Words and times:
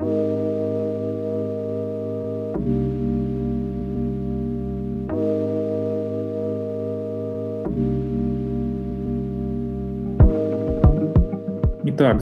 Итак, 0.00 0.12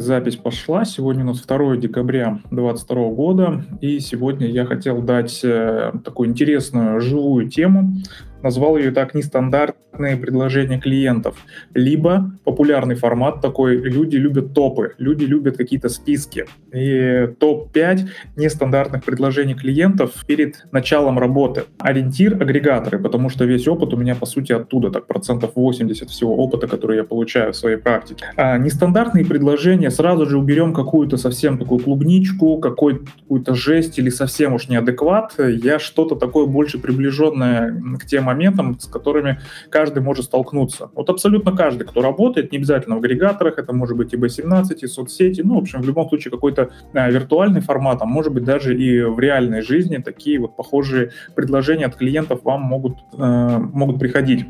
запись 0.00 0.34
пошла. 0.34 0.84
Сегодня 0.84 1.22
у 1.22 1.28
нас 1.28 1.40
2 1.42 1.76
декабря 1.76 2.40
2022 2.50 3.10
года, 3.10 3.64
и 3.80 4.00
сегодня 4.00 4.48
я 4.48 4.64
хотел 4.64 5.00
дать 5.00 5.38
э, 5.44 5.92
такую 6.04 6.30
интересную 6.30 7.00
живую 7.00 7.48
тему 7.48 7.94
назвал 8.42 8.76
ее 8.76 8.90
так 8.90 9.14
нестандартные 9.14 10.16
предложения 10.16 10.78
клиентов, 10.78 11.36
либо 11.74 12.30
популярный 12.44 12.94
формат 12.94 13.40
такой, 13.40 13.76
люди 13.76 14.16
любят 14.16 14.54
топы, 14.54 14.94
люди 14.98 15.24
любят 15.24 15.56
какие-то 15.56 15.88
списки. 15.88 16.46
И 16.72 17.28
топ-5 17.38 18.08
нестандартных 18.36 19.04
предложений 19.04 19.54
клиентов 19.54 20.12
перед 20.26 20.66
началом 20.72 21.18
работы. 21.18 21.64
Ориентир— 21.78 22.34
агрегаторы, 22.42 22.98
потому 22.98 23.28
что 23.28 23.44
весь 23.44 23.66
опыт 23.66 23.92
у 23.92 23.96
меня, 23.96 24.14
по 24.14 24.26
сути, 24.26 24.52
оттуда, 24.52 24.90
так 24.90 25.06
процентов 25.06 25.52
80 25.56 26.10
всего 26.10 26.36
опыта, 26.36 26.68
который 26.68 26.98
я 26.98 27.04
получаю 27.04 27.52
в 27.52 27.56
своей 27.56 27.76
практике. 27.76 28.26
А 28.36 28.58
нестандартные 28.58 29.24
предложения 29.24 29.90
сразу 29.90 30.26
же 30.26 30.38
уберем 30.38 30.72
какую-то 30.72 31.16
совсем 31.16 31.58
такую 31.58 31.80
клубничку, 31.80 32.58
какую-то 32.58 33.54
жесть 33.54 33.98
или 33.98 34.10
совсем 34.10 34.54
уж 34.54 34.68
неадекват. 34.68 35.34
Я 35.38 35.78
что-то 35.78 36.14
такое 36.14 36.46
больше 36.46 36.78
приближенное 36.78 37.74
к 37.98 38.06
тем 38.06 38.27
моментам, 38.28 38.78
с 38.78 38.86
которыми 38.86 39.40
каждый 39.70 40.02
может 40.02 40.26
столкнуться. 40.26 40.90
Вот 40.94 41.10
абсолютно 41.10 41.56
каждый, 41.56 41.84
кто 41.84 42.02
работает, 42.02 42.52
не 42.52 42.58
обязательно 42.58 42.96
в 42.96 42.98
агрегаторах, 42.98 43.58
это 43.58 43.72
может 43.72 43.96
быть 43.96 44.12
и 44.12 44.16
B17, 44.16 44.78
и 44.80 44.86
соцсети, 44.86 45.42
ну, 45.42 45.54
в 45.54 45.62
общем, 45.62 45.82
в 45.82 45.86
любом 45.86 46.08
случае 46.08 46.30
какой-то 46.30 46.70
а, 46.94 47.10
виртуальный 47.10 47.60
формат, 47.60 48.02
а 48.02 48.06
может 48.06 48.32
быть 48.32 48.44
даже 48.44 48.76
и 48.76 49.02
в 49.02 49.18
реальной 49.18 49.62
жизни 49.62 49.96
такие 49.96 50.38
вот 50.38 50.56
похожие 50.56 51.10
предложения 51.34 51.86
от 51.86 51.96
клиентов 51.96 52.40
вам 52.44 52.62
могут, 52.62 52.98
э, 53.12 53.58
могут 53.72 53.98
приходить. 53.98 54.46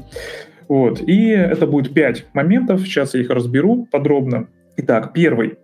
Вот. 0.69 1.01
И 1.01 1.29
это 1.29 1.67
будет 1.67 1.95
пять 1.95 2.27
моментов, 2.35 2.83
сейчас 2.83 3.15
я 3.15 3.21
их 3.21 3.31
разберу 3.31 3.87
подробно. 3.91 4.49
Итак, 4.77 5.13
первый 5.13 5.59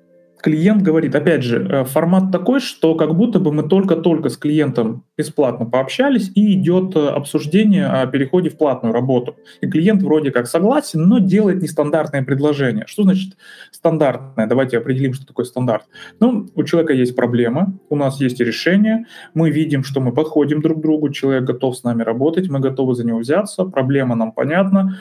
клиент 0.44 0.82
говорит, 0.82 1.14
опять 1.14 1.42
же, 1.42 1.66
э, 1.66 1.84
формат 1.84 2.30
такой, 2.30 2.60
что 2.60 2.94
как 2.96 3.14
будто 3.14 3.40
бы 3.40 3.50
мы 3.50 3.62
только-только 3.62 4.28
с 4.28 4.36
клиентом 4.36 5.02
бесплатно 5.16 5.64
пообщались, 5.64 6.30
и 6.34 6.52
идет 6.52 6.94
э, 6.96 7.08
обсуждение 7.08 7.86
о 7.86 8.06
переходе 8.06 8.50
в 8.50 8.58
платную 8.58 8.92
работу. 8.92 9.36
И 9.62 9.66
клиент 9.66 10.02
вроде 10.02 10.30
как 10.30 10.46
согласен, 10.46 11.08
но 11.08 11.18
делает 11.18 11.62
нестандартное 11.62 12.22
предложение. 12.22 12.84
Что 12.86 13.04
значит 13.04 13.38
стандартное? 13.70 14.46
Давайте 14.46 14.76
определим, 14.76 15.14
что 15.14 15.26
такое 15.26 15.46
стандарт. 15.46 15.84
Ну, 16.20 16.46
у 16.54 16.62
человека 16.64 16.92
есть 16.92 17.16
проблема, 17.16 17.78
у 17.88 17.96
нас 17.96 18.20
есть 18.20 18.38
решение, 18.38 19.06
мы 19.32 19.50
видим, 19.50 19.82
что 19.82 20.02
мы 20.02 20.12
подходим 20.12 20.60
друг 20.60 20.78
к 20.78 20.82
другу, 20.82 21.08
человек 21.08 21.44
готов 21.44 21.74
с 21.74 21.84
нами 21.84 22.02
работать, 22.02 22.50
мы 22.50 22.60
готовы 22.60 22.94
за 22.94 23.06
него 23.06 23.18
взяться, 23.18 23.64
проблема 23.64 24.14
нам 24.14 24.30
понятна, 24.30 24.98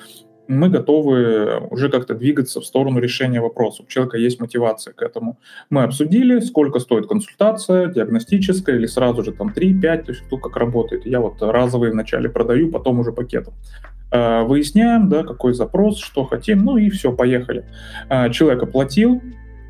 мы 0.48 0.70
готовы 0.70 1.68
уже 1.70 1.90
как-то 1.90 2.16
двигаться 2.16 2.60
в 2.60 2.66
сторону 2.66 3.00
решения 3.00 3.42
вопроса. 3.42 3.84
У 3.84 3.88
человека 3.88 4.18
есть 4.18 4.40
мотивация 4.40 4.94
к 4.94 5.02
этому. 5.02 5.40
Мы 5.70 5.84
обсудили, 5.84 6.40
сколько 6.40 6.80
стоит 6.80 7.08
консультация, 7.08 7.88
диагностическая 7.88 8.76
или 8.76 8.86
сразу 8.86 9.24
же 9.24 9.32
там 9.32 9.54
3-5, 9.56 10.04
то 10.04 10.12
есть 10.12 10.22
кто 10.26 10.38
как 10.38 10.58
работает. 10.58 11.06
Я 11.06 11.20
вот 11.20 11.42
разовые 11.42 11.92
вначале 11.92 12.30
продаю, 12.30 12.72
потом 12.72 13.00
уже 13.00 13.12
пакетом. 13.12 13.54
А, 14.12 14.44
выясняем, 14.44 15.10
да, 15.10 15.24
какой 15.24 15.54
запрос, 15.54 15.98
что 16.00 16.26
хотим, 16.26 16.64
ну 16.64 16.78
и 16.78 16.90
все, 16.90 17.12
поехали. 17.12 17.66
А, 18.10 18.30
человек 18.30 18.64
оплатил, 18.64 19.22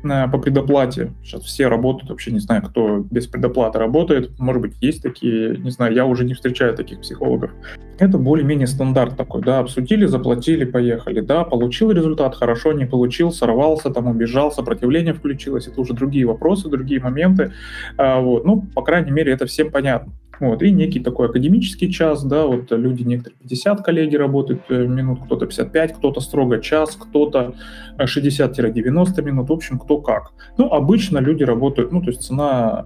по 0.04 0.38
предоплате. 0.38 1.12
Сейчас 1.22 1.42
все 1.42 1.68
работают, 1.68 2.10
вообще 2.10 2.30
не 2.30 2.38
знаю, 2.38 2.62
кто 2.62 2.98
без 2.98 3.26
предоплаты 3.26 3.78
работает. 3.78 4.38
Может 4.38 4.62
быть, 4.62 4.74
есть 4.80 5.02
такие, 5.02 5.56
не 5.56 5.70
знаю, 5.70 5.94
я 5.94 6.06
уже 6.06 6.24
не 6.24 6.34
встречаю 6.34 6.74
таких 6.74 7.00
психологов. 7.00 7.50
Это 7.98 8.18
более-менее 8.18 8.66
стандарт 8.66 9.16
такой, 9.16 9.42
да, 9.42 9.60
обсудили, 9.60 10.06
заплатили, 10.06 10.64
поехали, 10.64 11.20
да, 11.20 11.44
получил 11.44 11.90
результат, 11.92 12.34
хорошо, 12.34 12.72
не 12.72 12.86
получил, 12.86 13.30
сорвался, 13.30 13.90
там, 13.90 14.08
убежал, 14.08 14.50
сопротивление 14.50 15.14
включилось, 15.14 15.68
это 15.68 15.80
уже 15.80 15.94
другие 15.94 16.26
вопросы, 16.26 16.68
другие 16.68 17.00
моменты, 17.00 17.52
а, 17.96 18.20
вот, 18.20 18.44
ну, 18.44 18.62
по 18.74 18.82
крайней 18.82 19.12
мере, 19.12 19.32
это 19.32 19.46
всем 19.46 19.70
понятно. 19.70 20.12
Вот, 20.40 20.62
и 20.62 20.70
некий 20.70 21.00
такой 21.00 21.28
академический 21.28 21.90
час, 21.90 22.24
да, 22.24 22.46
вот 22.46 22.70
люди 22.72 23.02
некоторые 23.02 23.38
50 23.40 23.84
коллеги 23.84 24.16
работают 24.16 24.62
э, 24.68 24.86
минут, 24.86 25.20
кто-то 25.24 25.46
55, 25.46 25.94
кто-то 25.94 26.20
строго 26.20 26.58
час, 26.58 26.96
кто-то 26.96 27.54
60-90 27.98 29.18
э, 29.18 29.22
минут, 29.22 29.48
в 29.48 29.52
общем, 29.52 29.78
кто 29.78 29.98
как. 29.98 30.32
Ну, 30.58 30.66
обычно 30.66 31.18
люди 31.18 31.44
работают, 31.44 31.92
ну, 31.92 32.00
то 32.00 32.08
есть 32.08 32.22
цена 32.22 32.84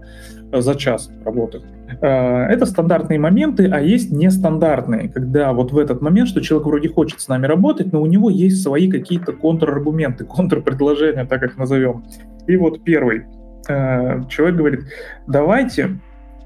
э, 0.53 0.61
за 0.61 0.75
час 0.75 1.11
работы. 1.25 1.63
Это 2.03 2.67
стандартные 2.67 3.19
моменты, 3.19 3.67
а 3.73 3.81
есть 3.81 4.13
нестандартные, 4.13 5.09
когда 5.09 5.55
вот 5.55 5.73
в 5.73 5.79
этот 5.79 6.03
момент, 6.03 6.29
что 6.29 6.43
человек 6.43 6.67
вроде 6.67 6.91
хочет 6.91 7.21
с 7.21 7.29
нами 7.29 7.47
работать, 7.47 7.93
но 7.93 8.03
у 8.03 8.07
него 8.07 8.29
есть 8.29 8.63
свои 8.63 8.91
какие-то 8.91 9.33
контраргументы, 9.33 10.25
контрпредложения, 10.27 11.25
так 11.25 11.43
их 11.43 11.57
назовем. 11.57 12.05
И 12.47 12.57
вот 12.57 12.85
первый. 12.85 13.25
Человек 13.67 14.57
говорит, 14.57 14.81
давайте 15.27 15.99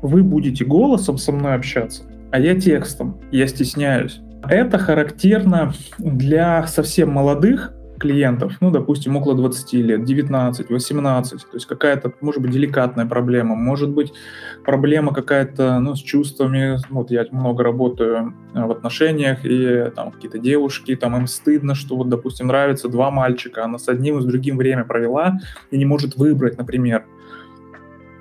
вы 0.03 0.23
будете 0.23 0.65
голосом 0.65 1.17
со 1.17 1.33
мной 1.33 1.55
общаться, 1.55 2.03
а 2.31 2.39
я 2.39 2.61
текстом, 2.61 3.21
я 3.31 3.47
стесняюсь. 3.47 4.21
Это 4.49 4.77
характерно 4.77 5.73
для 5.99 6.67
совсем 6.67 7.11
молодых 7.11 7.73
клиентов, 8.03 8.55
ну, 8.61 8.73
допустим, 8.73 9.17
около 9.17 9.37
20 9.37 9.73
лет, 9.75 10.05
19, 10.05 10.71
18, 10.71 11.41
то 11.41 11.47
есть 11.55 11.67
какая-то, 11.67 12.13
может 12.21 12.43
быть, 12.43 12.51
деликатная 12.51 13.07
проблема, 13.07 13.55
может 13.55 13.91
быть, 13.91 14.13
проблема 14.65 15.15
какая-то, 15.15 15.79
ну, 15.79 15.95
с 15.95 16.01
чувствами, 16.01 16.79
вот 16.91 17.13
я 17.13 17.25
много 17.31 17.63
работаю 17.63 18.35
э, 18.55 18.65
в 18.67 18.73
отношениях, 18.73 19.45
и 19.45 19.93
там 19.95 20.11
какие-то 20.11 20.39
девушки, 20.39 20.97
там 20.97 21.17
им 21.17 21.29
стыдно, 21.29 21.77
что 21.77 21.97
вот, 21.97 22.09
допустим, 22.09 22.49
нравится 22.49 22.89
два 22.89 23.13
мальчика, 23.13 23.65
она 23.65 23.79
с 23.79 23.89
одним 23.89 24.19
и 24.19 24.23
с 24.23 24.25
другим 24.25 24.57
время 24.57 24.83
провела 24.83 25.39
и 25.71 25.79
не 25.79 25.85
может 25.85 26.17
выбрать, 26.17 26.59
например, 26.59 27.05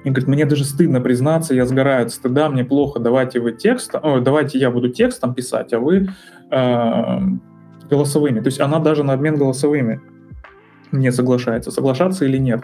и 0.03 0.09
говорит, 0.09 0.27
мне 0.27 0.45
даже 0.45 0.65
стыдно 0.65 0.99
признаться, 1.01 1.53
я 1.53 1.65
сгораю 1.65 2.05
от 2.05 2.11
стыда, 2.11 2.49
мне 2.49 2.63
плохо, 2.63 2.99
давайте 2.99 3.39
вы 3.39 3.51
текст, 3.51 3.95
о, 3.95 4.19
давайте 4.19 4.57
я 4.57 4.71
буду 4.71 4.89
текстом 4.89 5.33
писать, 5.33 5.73
а 5.73 5.79
вы 5.79 6.09
э, 6.49 7.19
голосовыми. 7.89 8.39
То 8.39 8.47
есть 8.47 8.59
она 8.59 8.79
даже 8.79 9.03
на 9.03 9.13
обмен 9.13 9.35
голосовыми 9.35 10.01
не 10.91 11.11
соглашается, 11.11 11.71
соглашаться 11.71 12.25
или 12.25 12.37
нет. 12.37 12.61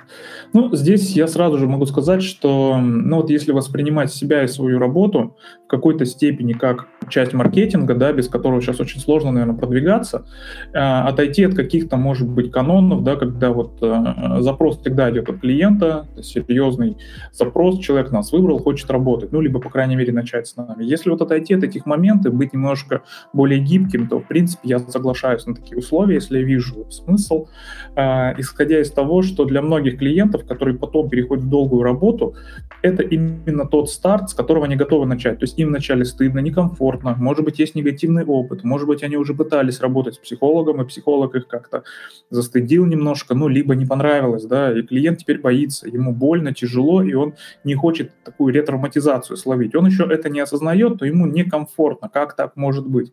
Ну, 0.53 0.75
здесь 0.75 1.15
я 1.15 1.27
сразу 1.27 1.57
же 1.57 1.67
могу 1.67 1.85
сказать, 1.85 2.23
что, 2.23 2.77
ну 2.79 3.17
вот 3.17 3.29
если 3.29 3.51
воспринимать 3.51 4.11
себя 4.11 4.43
и 4.43 4.47
свою 4.47 4.79
работу 4.79 5.35
в 5.65 5.69
какой-то 5.69 6.05
степени 6.05 6.53
как 6.53 6.87
часть 7.09 7.33
маркетинга, 7.33 7.95
да, 7.95 8.11
без 8.11 8.27
которого 8.27 8.61
сейчас 8.61 8.79
очень 8.79 8.99
сложно, 8.99 9.31
наверное, 9.31 9.55
продвигаться, 9.55 10.25
э, 10.73 10.77
отойти 10.77 11.43
от 11.43 11.55
каких-то, 11.55 11.97
может 11.97 12.27
быть, 12.27 12.51
канонов, 12.51 13.03
да, 13.03 13.15
когда 13.15 13.51
вот 13.51 13.77
э, 13.81 14.41
запрос 14.41 14.79
всегда 14.79 15.09
идет 15.11 15.29
от 15.29 15.39
клиента, 15.39 16.07
серьезный 16.21 16.97
запрос, 17.31 17.79
человек 17.79 18.11
нас 18.11 18.31
выбрал, 18.31 18.59
хочет 18.59 18.89
работать, 18.91 19.31
ну, 19.31 19.41
либо, 19.41 19.59
по 19.59 19.69
крайней 19.69 19.95
мере, 19.95 20.11
начать 20.13 20.47
с 20.47 20.55
нами. 20.55 20.83
Если 20.83 21.09
вот 21.09 21.21
отойти 21.21 21.53
от 21.53 21.63
этих 21.63 21.85
моментов, 21.85 22.33
быть 22.33 22.53
немножко 22.53 23.03
более 23.33 23.59
гибким, 23.59 24.07
то, 24.07 24.19
в 24.19 24.27
принципе, 24.27 24.69
я 24.69 24.79
соглашаюсь 24.79 25.45
на 25.45 25.55
такие 25.55 25.77
условия, 25.77 26.15
если 26.15 26.39
я 26.39 26.43
вижу 26.43 26.85
смысл, 26.89 27.47
э, 27.95 28.16
исходя 28.37 28.79
из 28.79 28.91
того, 28.91 29.21
что 29.21 29.45
для 29.45 29.61
многих 29.61 29.97
клиентов, 29.97 30.45
которые 30.45 30.77
потом 30.77 31.09
переходят 31.09 31.45
в 31.45 31.49
долгую 31.49 31.83
работу, 31.83 32.35
это 32.81 33.03
именно 33.03 33.65
тот 33.65 33.89
старт, 33.89 34.29
с 34.29 34.33
которого 34.33 34.65
они 34.65 34.75
готовы 34.75 35.05
начать. 35.05 35.39
То 35.39 35.43
есть 35.43 35.57
им 35.59 35.69
вначале 35.69 36.05
стыдно, 36.05 36.39
некомфортно, 36.39 37.15
может 37.17 37.43
быть, 37.43 37.59
есть 37.59 37.75
негативный 37.75 38.25
опыт, 38.25 38.63
может 38.63 38.87
быть, 38.87 39.03
они 39.03 39.17
уже 39.17 39.33
пытались 39.33 39.79
работать 39.79 40.15
с 40.15 40.17
психологом, 40.17 40.81
и 40.81 40.85
психолог 40.85 41.35
их 41.35 41.47
как-то 41.47 41.83
застыдил 42.29 42.85
немножко, 42.85 43.35
ну, 43.35 43.47
либо 43.47 43.75
не 43.75 43.85
понравилось, 43.85 44.45
да, 44.45 44.77
и 44.77 44.81
клиент 44.81 45.19
теперь 45.19 45.39
боится, 45.39 45.87
ему 45.87 46.13
больно, 46.13 46.53
тяжело, 46.53 47.01
и 47.01 47.13
он 47.13 47.33
не 47.63 47.75
хочет 47.75 48.11
такую 48.23 48.53
ретравматизацию 48.53 49.37
словить. 49.37 49.75
Он 49.75 49.85
еще 49.85 50.03
это 50.03 50.29
не 50.29 50.39
осознает, 50.39 50.99
то 50.99 51.05
ему 51.05 51.25
некомфортно, 51.25 52.09
как 52.09 52.35
так 52.35 52.55
может 52.55 52.87
быть 52.87 53.11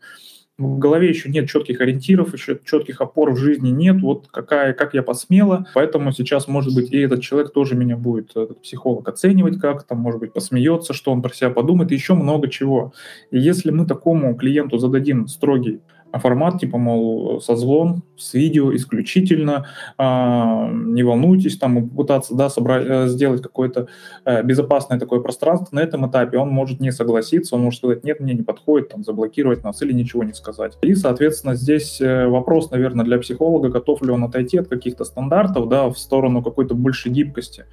в 0.56 0.78
голове 0.78 1.08
еще 1.08 1.30
нет 1.30 1.48
четких 1.48 1.80
ориентиров, 1.80 2.32
еще 2.32 2.58
четких 2.64 3.00
опор 3.00 3.32
в 3.32 3.36
жизни 3.36 3.70
нет, 3.70 4.00
вот 4.00 4.28
какая, 4.30 4.72
как 4.72 4.94
я 4.94 5.02
посмела, 5.02 5.66
поэтому 5.74 6.12
сейчас, 6.12 6.46
может 6.46 6.74
быть, 6.74 6.92
и 6.92 6.98
этот 6.98 7.22
человек 7.22 7.52
тоже 7.52 7.74
меня 7.74 7.96
будет, 7.96 8.30
этот 8.30 8.62
психолог, 8.62 9.08
оценивать 9.08 9.58
как-то, 9.58 9.96
может 9.96 10.20
быть, 10.20 10.32
посмеется, 10.32 10.92
что 10.92 11.10
он 11.10 11.22
про 11.22 11.34
себя 11.34 11.50
подумает, 11.50 11.90
и 11.90 11.94
еще 11.94 12.14
много 12.14 12.48
чего. 12.48 12.92
И 13.32 13.38
если 13.38 13.70
мы 13.70 13.86
такому 13.86 14.36
клиенту 14.36 14.78
зададим 14.78 15.26
строгий 15.26 15.80
формат 16.18 16.60
типа, 16.60 16.78
мол, 16.78 17.40
созвон 17.40 18.02
с 18.16 18.34
видео 18.34 18.74
исключительно, 18.74 19.66
а, 19.98 20.70
не 20.70 21.02
волнуйтесь, 21.02 21.58
там 21.58 21.88
попытаться 21.88 22.34
да, 22.34 22.48
собрать, 22.48 22.86
э, 22.86 23.08
сделать 23.08 23.42
какое-то 23.42 23.88
э, 24.24 24.42
безопасное 24.42 24.98
такое 24.98 25.20
пространство, 25.20 25.74
на 25.74 25.80
этом 25.80 26.08
этапе 26.08 26.38
он 26.38 26.50
может 26.50 26.80
не 26.80 26.92
согласиться, 26.92 27.56
он 27.56 27.62
может 27.62 27.78
сказать, 27.78 28.04
нет, 28.04 28.20
мне 28.20 28.34
не 28.34 28.42
подходит, 28.42 28.90
там, 28.90 29.02
заблокировать 29.02 29.64
нас 29.64 29.82
или 29.82 29.92
ничего 29.92 30.22
не 30.22 30.32
сказать. 30.32 30.78
И, 30.82 30.94
соответственно, 30.94 31.54
здесь 31.54 32.00
э, 32.00 32.28
вопрос, 32.28 32.70
наверное, 32.70 33.04
для 33.04 33.18
психолога, 33.18 33.68
готов 33.68 34.02
ли 34.02 34.10
он 34.10 34.24
отойти 34.24 34.58
от 34.58 34.68
каких-то 34.68 35.04
стандартов, 35.04 35.68
да, 35.68 35.88
в 35.88 35.98
сторону 35.98 36.42
какой-то 36.42 36.74
большей 36.74 37.10
гибкости, 37.10 37.64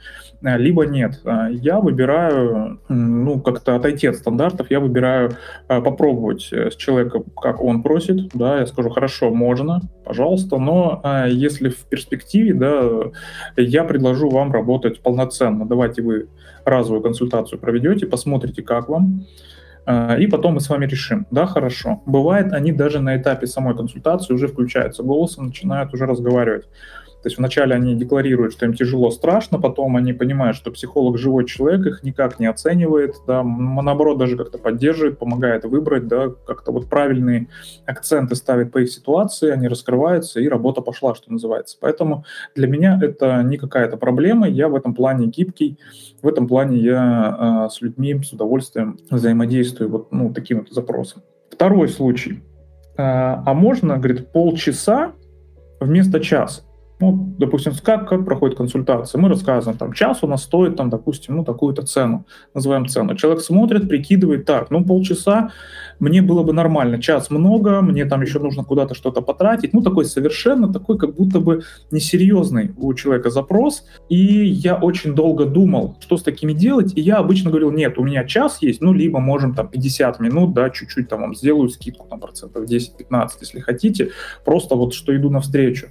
либо 0.41 0.85
нет. 0.85 1.21
Я 1.51 1.79
выбираю, 1.79 2.79
ну, 2.89 3.39
как-то 3.39 3.75
отойти 3.75 4.07
от 4.07 4.15
стандартов, 4.15 4.71
я 4.71 4.79
выбираю 4.79 5.37
попробовать 5.67 6.51
с 6.51 6.75
человеком, 6.75 7.25
как 7.39 7.61
он 7.61 7.83
просит, 7.83 8.30
да, 8.33 8.59
я 8.59 8.65
скажу, 8.67 8.89
хорошо, 8.89 9.29
можно, 9.31 9.81
пожалуйста, 10.05 10.57
но 10.57 11.01
а, 11.03 11.27
если 11.27 11.69
в 11.69 11.85
перспективе, 11.85 12.53
да, 12.53 13.11
я 13.57 13.83
предложу 13.83 14.29
вам 14.29 14.51
работать 14.51 15.01
полноценно, 15.01 15.65
давайте 15.65 16.01
вы 16.01 16.27
разовую 16.65 17.01
консультацию 17.01 17.59
проведете, 17.59 18.05
посмотрите, 18.05 18.61
как 18.61 18.89
вам, 18.89 19.25
а, 19.85 20.15
и 20.15 20.27
потом 20.27 20.55
мы 20.55 20.59
с 20.61 20.69
вами 20.69 20.85
решим. 20.85 21.25
Да, 21.31 21.45
хорошо. 21.45 22.01
Бывает, 22.05 22.53
они 22.53 22.71
даже 22.71 22.99
на 22.99 23.17
этапе 23.17 23.47
самой 23.47 23.75
консультации 23.75 24.33
уже 24.33 24.47
включаются 24.47 25.03
голосом, 25.03 25.47
начинают 25.47 25.93
уже 25.93 26.05
разговаривать. 26.05 26.67
То 27.21 27.27
есть 27.27 27.37
вначале 27.37 27.75
они 27.75 27.95
декларируют, 27.95 28.53
что 28.53 28.65
им 28.65 28.73
тяжело, 28.73 29.11
страшно, 29.11 29.59
потом 29.59 29.95
они 29.95 30.11
понимают, 30.11 30.57
что 30.57 30.71
психолог 30.71 31.19
живой 31.19 31.45
человек, 31.45 31.85
их 31.85 32.03
никак 32.03 32.39
не 32.39 32.47
оценивает, 32.47 33.15
да, 33.27 33.43
наоборот, 33.43 34.17
даже 34.17 34.37
как-то 34.37 34.57
поддерживает, 34.57 35.19
помогает 35.19 35.63
выбрать, 35.65 36.07
да, 36.07 36.29
как-то 36.47 36.71
вот 36.71 36.89
правильные 36.89 37.47
акценты 37.85 38.35
ставит 38.35 38.71
по 38.71 38.79
их 38.79 38.91
ситуации, 38.91 39.51
они 39.51 39.67
раскрываются, 39.67 40.39
и 40.39 40.47
работа 40.47 40.81
пошла, 40.81 41.13
что 41.13 41.31
называется. 41.31 41.77
Поэтому 41.79 42.25
для 42.55 42.67
меня 42.67 42.99
это 42.99 43.43
не 43.43 43.57
какая-то 43.57 43.97
проблема, 43.97 44.49
я 44.49 44.67
в 44.67 44.75
этом 44.75 44.95
плане 44.95 45.27
гибкий, 45.27 45.77
в 46.23 46.27
этом 46.27 46.47
плане 46.47 46.79
я 46.79 47.67
э, 47.67 47.69
с 47.71 47.81
людьми 47.81 48.19
с 48.23 48.33
удовольствием 48.33 48.97
взаимодействую 49.11 49.91
вот 49.91 50.11
ну, 50.11 50.33
таким 50.33 50.59
вот 50.59 50.69
запросом. 50.69 51.21
Второй 51.51 51.87
случай. 51.87 52.41
Э, 52.97 53.43
а 53.45 53.53
можно, 53.53 53.97
говорит, 53.97 54.31
полчаса 54.31 55.13
вместо 55.79 56.19
часа? 56.19 56.63
Ну, 57.01 57.33
допустим, 57.39 57.73
как, 57.83 58.07
как 58.07 58.25
проходит 58.25 58.57
консультация? 58.57 59.19
Мы 59.19 59.27
рассказываем, 59.27 59.77
там, 59.77 59.91
час 59.91 60.19
у 60.21 60.27
нас 60.27 60.43
стоит, 60.43 60.75
там, 60.75 60.91
допустим, 60.91 61.35
ну, 61.35 61.43
такую-то 61.43 61.81
цену, 61.81 62.27
называем 62.53 62.87
цену. 62.87 63.15
Человек 63.15 63.41
смотрит, 63.41 63.89
прикидывает, 63.89 64.45
так, 64.45 64.69
ну, 64.69 64.85
полчаса 64.85 65.51
мне 66.01 66.21
было 66.23 66.41
бы 66.41 66.51
нормально, 66.51 66.99
час 66.99 67.29
много, 67.29 67.81
мне 67.81 68.05
там 68.05 68.21
еще 68.21 68.39
нужно 68.39 68.63
куда-то 68.63 68.95
что-то 68.95 69.21
потратить. 69.21 69.71
Ну, 69.71 69.81
такой 69.81 70.05
совершенно, 70.05 70.71
такой 70.71 70.97
как 70.97 71.15
будто 71.15 71.39
бы 71.39 71.61
несерьезный 71.91 72.71
у 72.77 72.93
человека 72.93 73.29
запрос. 73.29 73.85
И 74.09 74.17
я 74.17 74.75
очень 74.75 75.13
долго 75.13 75.45
думал, 75.45 75.97
что 76.01 76.17
с 76.17 76.23
такими 76.23 76.53
делать, 76.53 76.93
и 76.95 77.01
я 77.01 77.17
обычно 77.17 77.51
говорил, 77.51 77.71
нет, 77.71 77.99
у 77.99 78.03
меня 78.03 78.25
час 78.25 78.61
есть, 78.61 78.81
ну, 78.81 78.93
либо 78.93 79.19
можем 79.19 79.53
там 79.53 79.67
50 79.67 80.19
минут, 80.19 80.53
да, 80.53 80.69
чуть-чуть 80.71 81.07
там 81.07 81.21
вам 81.21 81.35
сделаю 81.35 81.69
скидку, 81.69 82.07
там, 82.09 82.19
процентов 82.19 82.65
10-15, 82.65 83.29
если 83.39 83.59
хотите, 83.59 84.09
просто 84.43 84.75
вот 84.75 84.93
что 84.93 85.15
иду 85.15 85.29
навстречу. 85.29 85.89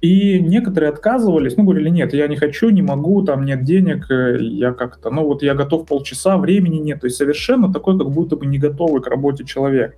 И 0.00 0.38
некоторые 0.40 0.90
отказывались, 0.90 1.56
ну, 1.56 1.64
говорили, 1.64 1.88
нет, 1.88 2.14
я 2.14 2.28
не 2.28 2.36
хочу, 2.36 2.70
не 2.70 2.82
могу, 2.82 3.22
там 3.22 3.44
нет 3.44 3.64
денег, 3.64 4.10
э, 4.10 4.38
я 4.40 4.72
как-то, 4.72 5.10
ну, 5.10 5.24
вот 5.24 5.42
я 5.42 5.54
готов 5.54 5.86
полчаса, 5.86 6.38
времени 6.38 6.78
нет. 6.78 7.00
То 7.00 7.06
есть 7.06 7.16
совершенно 7.16 7.72
такой, 7.72 7.98
как 7.98 8.10
будто 8.10 8.36
бы 8.36 8.46
не 8.46 8.58
готовый 8.58 9.02
к 9.02 9.06
работе 9.08 9.44
человек. 9.44 9.96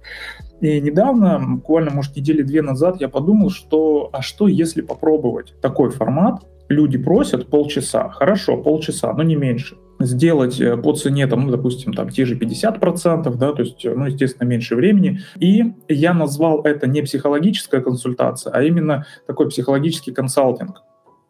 И 0.61 0.81
недавно, 0.81 1.39
буквально, 1.57 1.91
может, 1.91 2.17
недели 2.17 2.43
две 2.43 2.63
назад, 2.63 3.01
я 3.01 3.09
подумал, 3.09 3.51
что, 3.51 4.11
а 4.13 4.23
что, 4.23 4.49
если 4.49 4.81
попробовать 4.81 5.55
такой 5.61 5.91
формат, 5.91 6.43
люди 6.71 6.97
просят 6.97 7.49
полчаса, 7.49 8.09
хорошо, 8.09 8.57
полчаса, 8.57 9.13
но 9.13 9.23
не 9.23 9.37
меньше 9.37 9.77
сделать 9.99 10.59
э, 10.61 10.77
по 10.79 10.95
цене, 10.95 11.27
там, 11.27 11.45
ну, 11.45 11.51
допустим, 11.51 11.93
там, 11.93 12.09
те 12.09 12.25
же 12.25 12.37
50%, 12.37 13.37
да, 13.37 13.53
то 13.53 13.63
есть, 13.63 13.85
ну, 13.85 14.07
естественно, 14.07 14.49
меньше 14.49 14.75
времени. 14.75 15.21
И 15.39 15.75
я 15.89 16.15
назвал 16.15 16.63
это 16.63 16.87
не 16.87 17.03
психологическая 17.03 17.83
консультация, 17.83 18.53
а 18.53 18.63
именно 18.63 19.05
такой 19.27 19.49
психологический 19.51 20.13
консалтинг. 20.13 20.83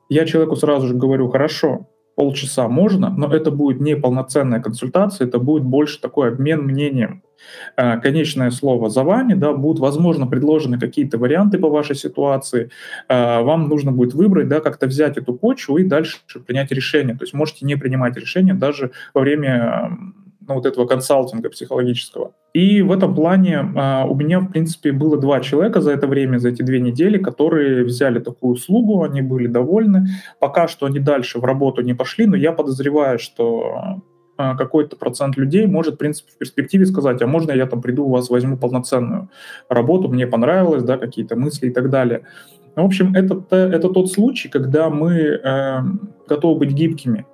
Я 0.09 0.25
человеку 0.25 0.57
сразу 0.57 0.87
же 0.87 0.95
говорю, 0.95 1.29
хорошо, 1.29 1.89
полчаса 2.15 2.69
можно, 2.69 3.11
но 3.11 3.33
это 3.35 3.51
будет 3.51 3.81
не 3.81 3.97
полноценная 3.97 4.61
консультация, 4.61 5.27
это 5.27 5.39
будет 5.39 5.65
больше 5.65 6.01
такой 6.01 6.29
обмен 6.29 6.63
мнением. 6.63 7.23
Э, 7.77 7.99
конечное 8.01 8.51
слово 8.51 8.91
за 8.91 9.03
вами, 9.03 9.35
да, 9.35 9.53
будут, 9.53 9.81
возможно, 9.81 10.27
предложены 10.27 10.79
какие-то 10.79 11.19
варианты 11.19 11.59
по 11.59 11.69
вашей 11.69 11.97
ситуации, 11.97 12.71
э, 13.09 13.43
вам 13.43 13.69
нужно 13.69 13.93
будет 13.93 14.15
выбрать, 14.15 14.49
да, 14.49 14.61
как-то 14.61 14.87
взять 14.87 15.17
эту 15.17 15.35
почву 15.35 15.79
и 15.79 15.85
дальше 15.85 16.19
принять 16.47 16.73
решение. 16.73 17.17
То 17.17 17.25
есть 17.25 17.35
можете 17.35 17.67
не 17.67 17.77
принимать 17.77 18.17
решение 18.17 18.55
даже 18.55 18.91
во 19.15 19.21
время 19.21 19.91
ну, 20.51 20.55
вот 20.55 20.67
этого 20.67 20.87
консалтинга 20.87 21.49
психологического. 21.49 22.33
И 22.53 22.83
в 22.83 22.91
этом 22.91 23.15
плане 23.15 23.73
а, 23.77 24.05
у 24.05 24.17
меня, 24.17 24.41
в 24.41 24.49
принципе, 24.49 24.91
было 24.91 25.17
два 25.17 25.41
человека 25.41 25.81
за 25.81 25.93
это 25.93 26.09
время, 26.09 26.39
за 26.39 26.49
эти 26.49 26.63
две 26.63 26.81
недели, 26.81 27.19
которые 27.19 27.85
взяли 27.85 28.19
такую 28.19 28.55
услугу, 28.55 29.05
они 29.05 29.23
были 29.23 29.47
довольны. 29.47 30.09
Пока 30.41 30.67
что 30.67 30.87
они 30.87 30.99
дальше 30.99 31.39
в 31.39 31.45
работу 31.45 31.83
не 31.83 31.95
пошли, 31.95 32.27
но 32.27 32.37
я 32.37 32.51
подозреваю, 32.51 33.19
что 33.21 33.75
а, 33.77 34.01
какой-то 34.59 34.97
процент 34.97 35.37
людей 35.37 35.67
может, 35.67 35.95
в 35.95 35.99
принципе, 35.99 36.33
в 36.33 36.39
перспективе 36.39 36.87
сказать, 36.87 37.23
а 37.23 37.27
можно 37.27 37.53
я 37.53 37.67
там 37.67 37.83
приду 37.83 38.07
у 38.07 38.11
вас 38.11 38.31
возьму 38.31 38.57
полноценную 38.57 39.29
работу, 39.69 40.09
мне 40.09 40.27
понравилось, 40.27 40.83
да, 40.83 40.97
какие-то 40.97 41.37
мысли 41.37 41.69
и 41.69 41.71
так 41.71 41.91
далее. 41.91 42.23
В 42.77 42.85
общем, 42.85 43.15
это, 43.15 43.43
это 43.51 43.89
тот 43.89 44.11
случай, 44.13 44.49
когда 44.49 44.91
мы 44.91 45.15
э, 45.15 45.79
готовы 46.29 46.61
быть 46.61 46.73
гибкими, 46.73 47.27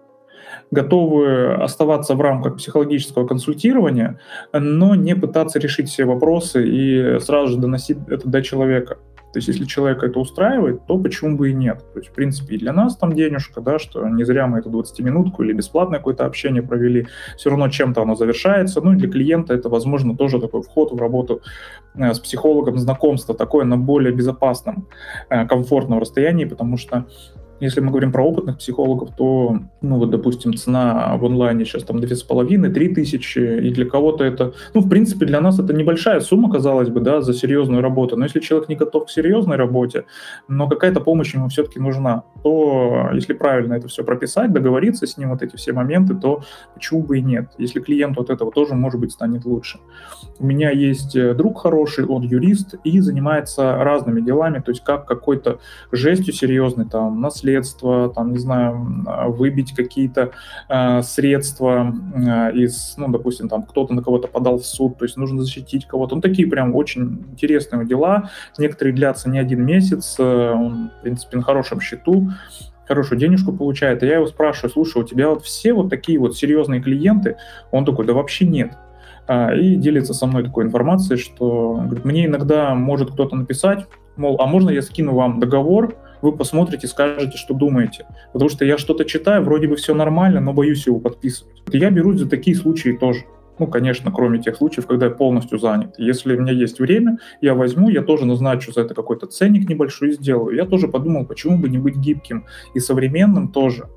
готовы 0.70 1.54
оставаться 1.54 2.14
в 2.14 2.20
рамках 2.20 2.56
психологического 2.56 3.26
консультирования, 3.26 4.18
но 4.52 4.94
не 4.94 5.14
пытаться 5.14 5.58
решить 5.58 5.88
все 5.88 6.04
вопросы 6.04 6.66
и 6.66 7.20
сразу 7.20 7.52
же 7.52 7.58
доносить 7.58 7.98
это 8.08 8.28
до 8.28 8.42
человека. 8.42 8.98
То 9.36 9.38
есть, 9.38 9.48
если 9.48 9.66
человека 9.66 10.06
это 10.06 10.18
устраивает, 10.18 10.86
то 10.86 10.96
почему 10.96 11.36
бы 11.36 11.50
и 11.50 11.52
нет? 11.52 11.84
То 11.92 11.98
есть, 11.98 12.08
в 12.08 12.14
принципе, 12.14 12.54
и 12.54 12.58
для 12.58 12.72
нас 12.72 12.96
там 12.96 13.12
денежка, 13.12 13.60
да, 13.60 13.78
что 13.78 14.08
не 14.08 14.24
зря 14.24 14.46
мы 14.46 14.60
эту 14.60 14.70
20-минутку 14.70 15.42
или 15.42 15.52
бесплатное 15.52 15.98
какое-то 15.98 16.24
общение 16.24 16.62
провели, 16.62 17.06
все 17.36 17.50
равно 17.50 17.68
чем-то 17.68 18.00
оно 18.00 18.14
завершается. 18.14 18.80
Ну 18.80 18.94
и 18.94 18.96
для 18.96 19.10
клиента 19.10 19.52
это, 19.52 19.68
возможно, 19.68 20.16
тоже 20.16 20.40
такой 20.40 20.62
вход 20.62 20.90
в 20.90 20.96
работу 20.96 21.42
э, 21.96 22.14
с 22.14 22.18
психологом, 22.18 22.78
знакомство 22.78 23.34
такое 23.34 23.66
на 23.66 23.76
более 23.76 24.14
безопасном, 24.14 24.88
э, 25.28 25.46
комфортном 25.46 25.98
расстоянии, 25.98 26.46
потому 26.46 26.78
что 26.78 27.04
если 27.60 27.80
мы 27.80 27.90
говорим 27.90 28.12
про 28.12 28.24
опытных 28.24 28.58
психологов, 28.58 29.14
то, 29.16 29.58
ну 29.80 29.98
вот, 29.98 30.10
допустим, 30.10 30.54
цена 30.54 31.16
в 31.16 31.24
онлайне 31.24 31.64
сейчас 31.64 31.84
там 31.84 31.98
2,5-3 31.98 32.94
тысячи, 32.94 33.38
и 33.38 33.70
для 33.70 33.86
кого-то 33.86 34.24
это, 34.24 34.52
ну, 34.74 34.80
в 34.80 34.88
принципе, 34.88 35.26
для 35.26 35.40
нас 35.40 35.58
это 35.58 35.72
небольшая 35.72 36.20
сумма, 36.20 36.50
казалось 36.50 36.88
бы, 36.88 37.00
да, 37.00 37.20
за 37.20 37.32
серьезную 37.32 37.82
работу, 37.82 38.16
но 38.16 38.24
если 38.24 38.40
человек 38.40 38.68
не 38.68 38.76
готов 38.76 39.06
к 39.06 39.10
серьезной 39.10 39.56
работе, 39.56 40.04
но 40.48 40.68
какая-то 40.68 41.00
помощь 41.00 41.34
ему 41.34 41.48
все-таки 41.48 41.80
нужна, 41.80 42.24
то 42.42 43.10
если 43.12 43.32
правильно 43.32 43.74
это 43.74 43.88
все 43.88 44.04
прописать, 44.04 44.52
договориться 44.52 45.06
с 45.06 45.16
ним, 45.16 45.30
вот 45.30 45.42
эти 45.42 45.56
все 45.56 45.72
моменты, 45.72 46.14
то 46.14 46.42
почему 46.74 47.02
бы 47.02 47.18
и 47.18 47.22
нет, 47.22 47.50
если 47.58 47.80
клиенту 47.80 48.22
от 48.22 48.30
этого 48.30 48.52
тоже, 48.52 48.74
может 48.74 49.00
быть, 49.00 49.12
станет 49.12 49.44
лучше. 49.44 49.78
У 50.38 50.46
меня 50.46 50.70
есть 50.70 51.16
э, 51.16 51.34
друг 51.34 51.60
хороший, 51.60 52.04
он 52.06 52.22
юрист 52.22 52.74
и 52.84 53.00
занимается 53.00 53.76
разными 53.76 54.20
делами, 54.20 54.60
то 54.60 54.70
есть 54.70 54.84
как 54.84 55.06
какой-то 55.06 55.58
жестью 55.92 56.34
серьезной, 56.34 56.86
там, 56.86 57.20
наследство, 57.20 57.45
наследство, 57.46 58.08
там, 58.08 58.32
не 58.32 58.38
знаю, 58.38 59.04
а, 59.06 59.28
выбить 59.28 59.74
какие-то 59.74 60.32
э, 60.68 61.02
средства 61.02 61.94
э, 62.14 62.52
из, 62.56 62.94
ну, 62.96 63.08
допустим, 63.08 63.48
там 63.48 63.62
кто-то 63.62 63.94
на 63.94 64.02
кого-то 64.02 64.28
подал 64.28 64.58
в 64.58 64.66
суд, 64.66 64.98
то 64.98 65.04
есть 65.04 65.16
нужно 65.16 65.42
защитить 65.42 65.86
кого-то. 65.86 66.16
Ну, 66.16 66.20
такие 66.20 66.48
прям 66.48 66.74
очень 66.74 67.24
интересные 67.32 67.86
дела. 67.86 68.30
Некоторые 68.58 68.94
длятся 68.94 69.30
не 69.30 69.38
один 69.38 69.64
месяц, 69.64 70.16
э, 70.18 70.52
он, 70.52 70.90
в 70.98 71.02
принципе, 71.02 71.36
на 71.36 71.42
хорошем 71.42 71.80
счету 71.80 72.30
хорошую 72.88 73.18
денежку 73.18 73.52
получает. 73.52 74.02
И 74.02 74.06
я 74.06 74.16
его 74.16 74.26
спрашиваю, 74.28 74.70
слушай, 74.70 75.02
у 75.02 75.04
тебя 75.04 75.28
вот 75.28 75.42
все 75.42 75.72
вот 75.72 75.90
такие 75.90 76.20
вот 76.20 76.36
серьезные 76.36 76.80
клиенты? 76.80 77.36
Он 77.72 77.84
такой, 77.84 78.06
да 78.06 78.12
вообще 78.12 78.46
нет. 78.46 78.74
И 79.28 79.74
делится 79.74 80.14
со 80.14 80.24
мной 80.26 80.44
такой 80.44 80.66
информацией, 80.66 81.18
что 81.18 81.80
говорит, 81.84 82.04
мне 82.04 82.26
иногда 82.26 82.76
может 82.76 83.10
кто-то 83.10 83.34
написать, 83.34 83.86
мол, 84.16 84.36
а 84.40 84.46
можно 84.46 84.70
я 84.70 84.82
скину 84.82 85.14
вам 85.14 85.40
договор, 85.40 85.96
вы 86.22 86.36
посмотрите, 86.36 86.86
скажете, 86.86 87.36
что 87.36 87.54
думаете. 87.54 88.06
Потому 88.32 88.48
что 88.48 88.64
я 88.64 88.78
что-то 88.78 89.04
читаю, 89.04 89.42
вроде 89.42 89.68
бы 89.68 89.76
все 89.76 89.94
нормально, 89.94 90.40
но 90.40 90.52
боюсь 90.52 90.86
его 90.86 91.00
подписывать. 91.00 91.62
Я 91.72 91.90
берусь 91.90 92.20
за 92.20 92.28
такие 92.28 92.56
случаи 92.56 92.90
тоже. 92.90 93.24
Ну, 93.58 93.66
конечно, 93.66 94.12
кроме 94.12 94.38
тех 94.38 94.56
случаев, 94.56 94.86
когда 94.86 95.06
я 95.06 95.12
полностью 95.12 95.58
занят. 95.58 95.94
Если 95.96 96.36
у 96.36 96.40
меня 96.40 96.52
есть 96.52 96.78
время, 96.78 97.18
я 97.40 97.54
возьму, 97.54 97.88
я 97.88 98.02
тоже 98.02 98.26
назначу 98.26 98.70
за 98.70 98.82
это 98.82 98.94
какой-то 98.94 99.26
ценник 99.26 99.68
небольшой 99.68 100.10
и 100.10 100.12
сделаю. 100.12 100.54
Я 100.54 100.66
тоже 100.66 100.88
подумал, 100.88 101.24
почему 101.24 101.58
бы 101.58 101.68
не 101.68 101.78
быть 101.78 101.96
гибким 101.96 102.44
и 102.74 102.80
современным 102.80 103.48
тоже. 103.48 103.88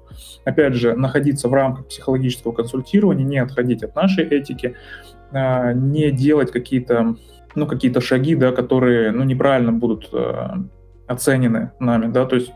Опять 0.46 0.76
же, 0.76 0.96
находиться 0.96 1.50
в 1.50 1.54
рамках 1.54 1.88
психологического 1.88 2.54
консультирования, 2.54 3.26
не 3.26 3.38
отходить 3.38 3.84
от 3.84 3.96
нашей 3.96 4.24
этики, 4.24 4.76
а, 5.32 5.74
не 5.74 6.12
делать 6.12 6.52
какие-то 6.52 7.18
ну, 7.56 7.66
какие-то 7.66 8.00
шаги, 8.00 8.36
да, 8.36 8.52
которые, 8.52 9.12
ну, 9.12 9.24
неправильно 9.24 9.72
будут 9.72 10.10
оценены 11.10 11.72
нами, 11.80 12.12
да, 12.12 12.26
то 12.26 12.36
есть 12.36 12.52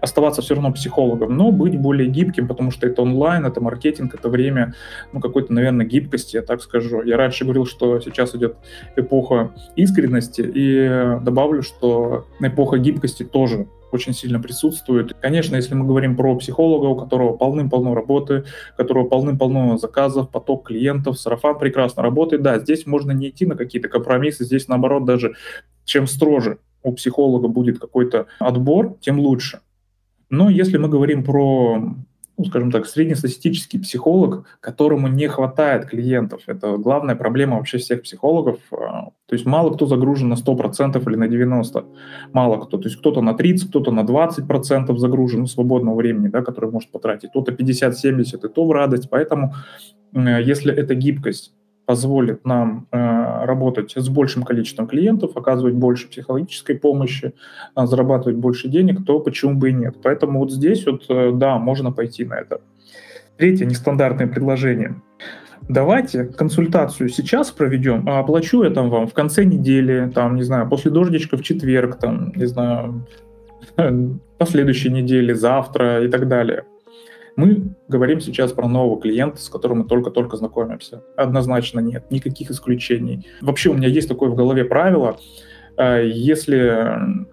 оставаться 0.00 0.40
все 0.40 0.54
равно 0.54 0.72
психологом, 0.72 1.36
но 1.36 1.52
быть 1.52 1.78
более 1.78 2.08
гибким, 2.08 2.48
потому 2.48 2.70
что 2.70 2.86
это 2.86 3.02
онлайн, 3.02 3.44
это 3.44 3.60
маркетинг, 3.60 4.14
это 4.14 4.30
время, 4.30 4.74
ну, 5.12 5.20
какой-то, 5.20 5.52
наверное, 5.52 5.84
гибкости, 5.84 6.36
я 6.36 6.42
так 6.42 6.62
скажу. 6.62 7.02
Я 7.02 7.18
раньше 7.18 7.44
говорил, 7.44 7.66
что 7.66 8.00
сейчас 8.00 8.34
идет 8.34 8.56
эпоха 8.96 9.52
искренности, 9.76 10.40
и 10.42 11.18
добавлю, 11.22 11.62
что 11.62 12.26
эпоха 12.40 12.78
гибкости 12.78 13.24
тоже 13.24 13.66
очень 13.92 14.14
сильно 14.14 14.40
присутствует. 14.40 15.14
Конечно, 15.20 15.56
если 15.56 15.74
мы 15.74 15.86
говорим 15.86 16.16
про 16.16 16.34
психолога, 16.36 16.86
у 16.86 16.96
которого 16.96 17.36
полным-полно 17.36 17.94
работы, 17.94 18.44
у 18.72 18.76
которого 18.78 19.04
полным-полно 19.04 19.76
заказов, 19.76 20.30
поток 20.30 20.68
клиентов, 20.68 21.20
сарафан 21.20 21.58
прекрасно 21.58 22.02
работает, 22.02 22.40
да, 22.40 22.58
здесь 22.58 22.86
можно 22.86 23.12
не 23.12 23.28
идти 23.28 23.44
на 23.44 23.54
какие-то 23.54 23.90
компромиссы, 23.90 24.46
здесь 24.46 24.66
наоборот 24.66 25.04
даже 25.04 25.34
чем 25.84 26.06
строже 26.06 26.58
у 26.82 26.92
психолога 26.92 27.48
будет 27.48 27.78
какой-то 27.78 28.26
отбор, 28.38 28.96
тем 29.00 29.18
лучше. 29.18 29.60
Но 30.30 30.48
если 30.48 30.78
мы 30.78 30.88
говорим 30.88 31.24
про, 31.24 31.76
ну, 32.38 32.44
скажем 32.46 32.70
так, 32.70 32.86
среднестатистический 32.86 33.78
психолог, 33.78 34.46
которому 34.60 35.08
не 35.08 35.28
хватает 35.28 35.86
клиентов, 35.86 36.42
это 36.46 36.78
главная 36.78 37.14
проблема 37.14 37.56
вообще 37.56 37.78
всех 37.78 38.02
психологов. 38.02 38.58
А, 38.72 39.10
то 39.26 39.34
есть 39.34 39.44
мало 39.44 39.74
кто 39.74 39.86
загружен 39.86 40.30
на 40.30 40.34
100% 40.34 41.02
или 41.06 41.16
на 41.16 41.24
90%. 41.24 41.84
Мало 42.32 42.64
кто. 42.64 42.78
То 42.78 42.88
есть 42.88 42.96
кто-то 42.96 43.20
на 43.20 43.32
30%, 43.32 43.68
кто-то 43.68 43.90
на 43.90 44.00
20% 44.00 44.96
загружен 44.96 45.46
свободного 45.46 45.96
времени, 45.96 46.28
да, 46.28 46.42
который 46.42 46.70
может 46.70 46.90
потратить. 46.90 47.30
Кто-то 47.30 47.52
50-70, 47.52 48.46
и 48.46 48.48
то 48.48 48.64
в 48.64 48.72
радость. 48.72 49.10
Поэтому 49.10 49.54
если 50.14 50.74
это 50.74 50.94
гибкость, 50.94 51.52
позволит 51.92 52.46
нам 52.46 52.86
э, 52.90 53.44
работать 53.44 53.92
с 53.94 54.08
большим 54.08 54.44
количеством 54.44 54.86
клиентов, 54.86 55.36
оказывать 55.36 55.74
больше 55.74 56.08
психологической 56.08 56.74
помощи, 56.74 57.34
э, 57.76 57.86
зарабатывать 57.86 58.36
больше 58.36 58.68
денег, 58.68 59.04
то 59.04 59.20
почему 59.20 59.56
бы 59.56 59.68
и 59.68 59.72
нет. 59.74 59.96
Поэтому 60.02 60.38
вот 60.38 60.50
здесь 60.50 60.86
вот, 60.86 61.04
э, 61.10 61.32
да, 61.34 61.58
можно 61.58 61.92
пойти 61.92 62.24
на 62.24 62.40
это. 62.40 62.60
Третье 63.36 63.66
нестандартное 63.66 64.26
предложение. 64.26 64.94
Давайте 65.68 66.24
консультацию 66.24 67.10
сейчас 67.10 67.50
проведем, 67.50 68.08
а 68.08 68.20
оплачу 68.20 68.62
я 68.62 68.70
там 68.70 68.88
вам 68.88 69.06
в 69.06 69.12
конце 69.12 69.44
недели, 69.44 70.10
там, 70.14 70.36
не 70.36 70.44
знаю, 70.44 70.68
после 70.70 70.90
дождичка 70.90 71.36
в 71.36 71.42
четверг, 71.42 71.98
там, 71.98 72.32
не 72.36 72.46
знаю, 72.46 73.06
по 74.38 74.46
следующей 74.46 74.90
неделе, 74.90 75.34
завтра 75.34 76.02
и 76.04 76.08
так 76.08 76.26
далее. 76.26 76.64
Мы 77.36 77.74
говорим 77.88 78.20
сейчас 78.20 78.52
про 78.52 78.68
нового 78.68 79.00
клиента, 79.00 79.40
с 79.40 79.48
которым 79.48 79.78
мы 79.78 79.84
только-только 79.84 80.36
знакомимся. 80.36 81.02
Однозначно 81.16 81.80
нет, 81.80 82.10
никаких 82.10 82.50
исключений. 82.50 83.26
Вообще 83.40 83.70
у 83.70 83.74
меня 83.74 83.88
есть 83.88 84.08
такое 84.08 84.30
в 84.30 84.34
голове 84.34 84.64
правило, 84.64 85.18
э, 85.76 86.06
если 86.06 87.26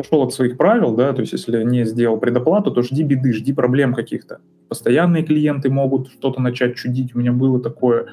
отошел 0.00 0.22
от 0.22 0.32
своих 0.32 0.56
правил, 0.56 0.94
да, 0.94 1.12
то 1.12 1.20
есть 1.20 1.32
если 1.32 1.62
не 1.62 1.84
сделал 1.84 2.18
предоплату, 2.18 2.70
то 2.70 2.82
жди 2.82 3.02
беды, 3.02 3.32
жди 3.32 3.52
проблем 3.52 3.94
каких-то. 3.94 4.40
Постоянные 4.68 5.24
клиенты 5.24 5.68
могут 5.68 6.08
что-то 6.08 6.40
начать 6.40 6.76
чудить, 6.76 7.14
у 7.14 7.18
меня 7.18 7.32
было 7.32 7.60
такое. 7.60 8.06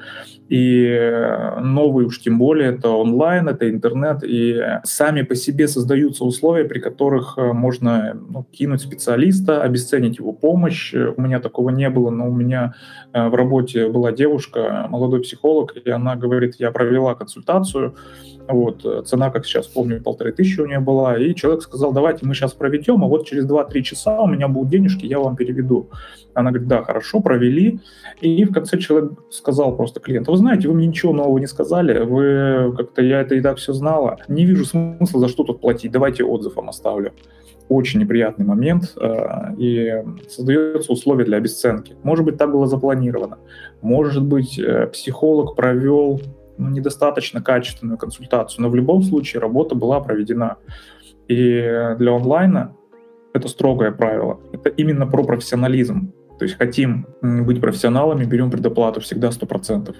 И 0.48 1.12
новые 1.60 2.06
уж 2.06 2.20
тем 2.20 2.38
более, 2.38 2.70
это 2.70 2.88
онлайн, 2.88 3.48
это 3.48 3.70
интернет, 3.70 4.24
и 4.24 4.60
сами 4.82 5.22
по 5.22 5.34
себе 5.34 5.68
создаются 5.68 6.24
условия, 6.24 6.64
при 6.64 6.80
которых 6.80 7.34
э, 7.36 7.52
можно 7.52 8.14
ну, 8.14 8.44
кинуть 8.50 8.80
специалиста, 8.80 9.62
обесценить 9.62 10.18
его 10.18 10.32
помощь. 10.32 10.94
У 10.94 11.20
меня 11.20 11.38
такого 11.38 11.70
не 11.70 11.88
было, 11.90 12.10
но 12.10 12.28
у 12.28 12.34
меня 12.34 12.74
э, 13.12 13.28
в 13.28 13.34
работе 13.34 13.88
была 13.88 14.10
девушка, 14.10 14.86
молодой 14.90 15.20
психолог, 15.20 15.76
и 15.76 15.90
она 15.90 16.16
говорит, 16.16 16.56
я 16.58 16.72
провела 16.72 17.14
консультацию, 17.14 17.94
вот, 18.48 18.84
э, 18.84 19.02
цена, 19.04 19.30
как 19.30 19.46
сейчас 19.46 19.66
помню, 19.66 20.02
полторы 20.02 20.32
тысячи 20.32 20.60
у 20.60 20.66
нее 20.66 20.80
была. 20.80 21.18
И 21.18 21.34
человек 21.34 21.62
сказал, 21.62 21.92
давайте 21.92 22.26
мы 22.26 22.34
сейчас 22.34 22.52
проведем, 22.52 23.04
а 23.04 23.06
вот 23.06 23.26
через 23.26 23.46
2-3 23.46 23.82
часа 23.82 24.20
у 24.20 24.26
меня 24.26 24.48
будут 24.48 24.70
денежки, 24.70 25.06
я 25.06 25.18
вам 25.18 25.36
переведу. 25.36 25.90
Она 26.34 26.50
говорит, 26.50 26.68
да, 26.68 26.82
хорошо, 26.82 27.20
провели. 27.20 27.80
И 28.20 28.44
в 28.44 28.52
конце 28.52 28.78
человек 28.78 29.12
сказал 29.30 29.76
просто 29.76 30.00
клиенту, 30.00 30.32
вы 30.32 30.38
знаете, 30.38 30.68
вы 30.68 30.74
мне 30.74 30.86
ничего 30.86 31.12
нового 31.12 31.38
не 31.38 31.46
сказали, 31.46 32.04
вы 32.04 32.74
как-то, 32.76 33.02
я 33.02 33.20
это 33.20 33.34
и 33.34 33.40
так 33.40 33.58
все 33.58 33.72
знала. 33.72 34.18
Не 34.28 34.44
вижу 34.44 34.64
смысла, 34.64 35.20
за 35.20 35.28
что 35.28 35.44
тут 35.44 35.60
платить, 35.60 35.92
давайте 35.92 36.24
отзыв 36.24 36.56
вам 36.56 36.68
оставлю 36.68 37.12
очень 37.68 38.00
неприятный 38.00 38.46
момент, 38.46 38.94
э, 39.00 39.54
и 39.58 40.02
создается 40.28 40.92
условие 40.92 41.26
для 41.26 41.36
обесценки. 41.36 41.96
Может 42.02 42.24
быть, 42.24 42.38
так 42.38 42.50
было 42.50 42.66
запланировано. 42.66 43.38
Может 43.82 44.24
быть, 44.24 44.58
э, 44.58 44.86
психолог 44.86 45.54
провел 45.54 46.20
ну, 46.58 46.68
недостаточно 46.68 47.42
качественную 47.42 47.98
консультацию, 47.98 48.62
но 48.62 48.68
в 48.68 48.74
любом 48.74 49.02
случае 49.02 49.40
работа 49.40 49.74
была 49.74 50.00
проведена. 50.00 50.56
И 51.28 51.60
для 51.98 52.12
онлайна 52.12 52.74
это 53.34 53.48
строгое 53.48 53.92
правило. 53.92 54.40
Это 54.52 54.70
именно 54.70 55.06
про 55.06 55.24
профессионализм. 55.24 56.12
То 56.38 56.44
есть 56.44 56.56
хотим 56.56 57.06
быть 57.22 57.60
профессионалами, 57.60 58.24
берем 58.24 58.50
предоплату 58.50 59.00
всегда 59.00 59.28
100%. 59.28 59.94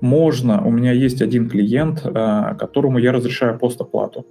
Можно, 0.00 0.64
у 0.64 0.70
меня 0.70 0.92
есть 0.92 1.22
один 1.22 1.48
клиент, 1.48 2.02
э, 2.04 2.54
которому 2.58 2.98
я 2.98 3.12
разрешаю 3.12 3.58
постоплату. 3.58 4.26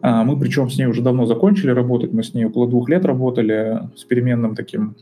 А, 0.00 0.24
мы 0.24 0.38
причем 0.38 0.70
с 0.70 0.78
ней 0.78 0.86
уже 0.86 1.02
давно 1.02 1.26
закончили 1.26 1.70
работать, 1.70 2.12
мы 2.12 2.22
с 2.22 2.34
ней 2.34 2.44
около 2.46 2.68
двух 2.68 2.88
лет 2.88 3.04
работали 3.04 3.80
с 3.96 4.04
переменным 4.04 4.54
таким 4.54 4.96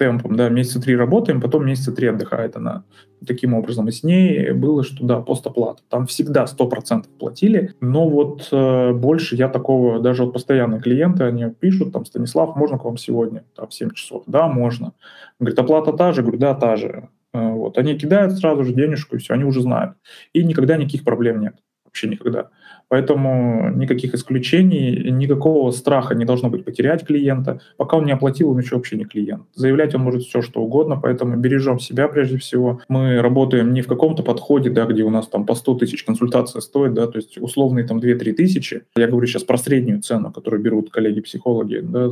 темпом, 0.00 0.34
да, 0.34 0.48
месяца 0.48 0.80
три 0.80 0.96
работаем, 0.96 1.42
потом 1.42 1.66
месяца 1.66 1.92
три 1.92 2.08
отдыхает 2.08 2.56
она. 2.56 2.84
Таким 3.26 3.52
образом, 3.52 3.86
и 3.86 3.92
с 3.92 4.02
ней 4.02 4.52
было, 4.52 4.82
что 4.82 5.04
да, 5.04 5.20
постоплата. 5.20 5.82
Там 5.90 6.06
всегда 6.06 6.46
100% 6.46 7.04
платили, 7.18 7.74
но 7.82 8.08
вот 8.08 8.48
э, 8.50 8.92
больше 8.92 9.36
я 9.36 9.48
такого, 9.48 10.00
даже 10.00 10.24
вот 10.24 10.32
постоянные 10.32 10.80
клиенты, 10.80 11.24
они 11.24 11.50
пишут, 11.50 11.92
там, 11.92 12.06
Станислав, 12.06 12.56
можно 12.56 12.78
к 12.78 12.84
вам 12.86 12.96
сегодня, 12.96 13.44
там, 13.54 13.68
в 13.68 13.74
7 13.74 13.90
часов? 13.90 14.22
Да, 14.26 14.48
можно. 14.48 14.94
Говорит, 15.38 15.58
оплата 15.58 15.92
та 15.92 16.12
же? 16.12 16.22
Говорю, 16.22 16.38
да, 16.38 16.54
та 16.54 16.76
же. 16.76 17.10
Э, 17.34 17.50
вот. 17.50 17.76
Они 17.76 17.98
кидают 17.98 18.32
сразу 18.32 18.64
же 18.64 18.72
денежку, 18.72 19.16
и 19.16 19.18
все, 19.18 19.34
они 19.34 19.44
уже 19.44 19.60
знают. 19.60 19.96
И 20.32 20.42
никогда 20.42 20.78
никаких 20.78 21.04
проблем 21.04 21.40
нет. 21.40 21.56
Вообще 21.84 22.08
никогда. 22.08 22.48
Поэтому 22.90 23.70
никаких 23.70 24.14
исключений, 24.14 25.10
никакого 25.12 25.70
страха 25.70 26.16
не 26.16 26.24
должно 26.24 26.50
быть 26.50 26.64
потерять 26.64 27.06
клиента. 27.06 27.60
Пока 27.76 27.96
он 27.96 28.04
не 28.04 28.10
оплатил, 28.10 28.50
он 28.50 28.58
еще 28.58 28.74
вообще 28.74 28.96
не 28.96 29.04
клиент. 29.04 29.44
Заявлять 29.54 29.94
он 29.94 30.02
может 30.02 30.22
все, 30.24 30.42
что 30.42 30.60
угодно, 30.60 30.96
поэтому 31.00 31.36
бережем 31.36 31.78
себя 31.78 32.08
прежде 32.08 32.38
всего. 32.38 32.80
Мы 32.88 33.22
работаем 33.22 33.72
не 33.72 33.82
в 33.82 33.86
каком-то 33.86 34.24
подходе, 34.24 34.70
да, 34.70 34.86
где 34.86 35.04
у 35.04 35.10
нас 35.10 35.28
там 35.28 35.46
по 35.46 35.54
100 35.54 35.74
тысяч 35.74 36.02
консультация 36.02 36.60
стоит, 36.60 36.92
да, 36.92 37.06
то 37.06 37.18
есть 37.18 37.38
условные 37.38 37.86
там 37.86 37.98
2-3 38.00 38.32
тысячи. 38.32 38.82
Я 38.96 39.06
говорю 39.06 39.26
сейчас 39.28 39.44
про 39.44 39.56
среднюю 39.56 40.02
цену, 40.02 40.32
которую 40.32 40.60
берут 40.60 40.90
коллеги-психологи. 40.90 41.78
Да, 41.84 42.10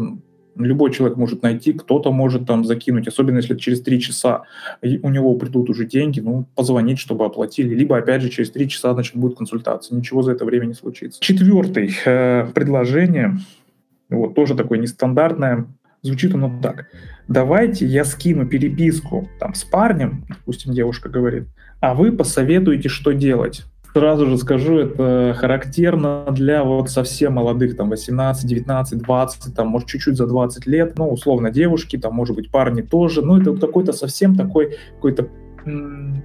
любой 0.65 0.93
человек 0.93 1.17
может 1.17 1.43
найти, 1.43 1.73
кто-то 1.73 2.11
может 2.11 2.47
там 2.47 2.65
закинуть, 2.65 3.09
особенно 3.09 3.37
если 3.37 3.57
через 3.57 3.81
три 3.81 4.01
часа 4.01 4.43
у 4.83 5.11
него 5.11 5.35
придут 5.35 5.71
уже 5.71 5.87
деньги, 5.87 6.21
ну, 6.21 6.47
позвонить, 6.55 6.99
чтобы 6.99 7.25
оплатили, 7.25 7.75
либо, 7.75 7.97
опять 7.97 8.23
же, 8.23 8.29
через 8.29 8.51
три 8.51 8.69
часа, 8.69 8.93
значит, 8.95 9.17
будет 9.17 9.37
консультация, 9.37 9.97
ничего 9.97 10.23
за 10.23 10.33
это 10.33 10.45
время 10.45 10.67
не 10.67 10.75
случится. 10.75 11.21
Четвертое 11.21 11.91
э, 12.05 12.49
предложение, 12.55 13.39
вот, 14.11 14.35
тоже 14.35 14.55
такое 14.55 14.79
нестандартное, 14.79 15.67
звучит 16.03 16.35
оно 16.35 16.61
так. 16.63 16.87
Давайте 17.29 17.87
я 17.87 18.05
скину 18.05 18.47
переписку 18.47 19.29
там 19.39 19.55
с 19.55 19.65
парнем, 19.65 20.25
допустим, 20.29 20.73
девушка 20.73 21.09
говорит, 21.09 21.45
а 21.81 21.95
вы 21.95 22.13
посоветуете, 22.13 22.89
что 22.89 23.13
делать. 23.13 23.65
Сразу 23.99 24.27
же 24.27 24.39
скажу, 24.39 24.79
это 24.79 25.35
характерно 25.37 26.25
для 26.31 26.63
вот 26.63 26.89
совсем 26.89 27.33
молодых, 27.33 27.77
там 27.77 27.91
18, 27.91 28.47
19, 28.47 28.97
20, 29.03 29.57
там 29.57 29.67
может 29.67 29.89
чуть-чуть 29.89 30.17
за 30.17 30.29
20 30.29 30.67
лет, 30.69 30.97
ну 30.97 31.09
условно 31.11 31.51
девушки, 31.51 31.99
там 31.99 32.15
может 32.15 32.37
быть 32.37 32.49
парни 32.49 32.83
тоже, 32.83 33.23
ну 33.23 33.41
это 33.41 33.57
какой-то 33.57 33.93
совсем 33.93 34.37
такой 34.37 34.77
какой-то 34.95 35.29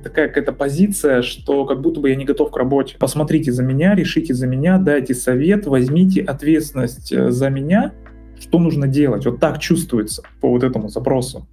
такая 0.03 0.27
какая-то 0.27 0.53
позиция, 0.53 1.23
что 1.23 1.65
как 1.65 1.81
будто 1.81 1.99
бы 1.99 2.11
я 2.11 2.15
не 2.15 2.25
готов 2.25 2.51
к 2.51 2.57
работе. 2.57 2.95
Посмотрите 2.99 3.51
за 3.51 3.63
меня, 3.63 3.95
решите 3.95 4.35
за 4.35 4.45
меня, 4.45 4.77
дайте 4.77 5.15
совет, 5.15 5.65
возьмите 5.65 6.21
ответственность 6.21 7.11
э, 7.11 7.31
за 7.31 7.49
меня, 7.49 7.91
что 8.39 8.59
нужно 8.59 8.87
делать. 8.87 9.25
Вот 9.25 9.39
так 9.39 9.57
чувствуется 9.57 10.21
по 10.41 10.49
вот 10.49 10.63
этому 10.63 10.89
запросу. 10.89 11.47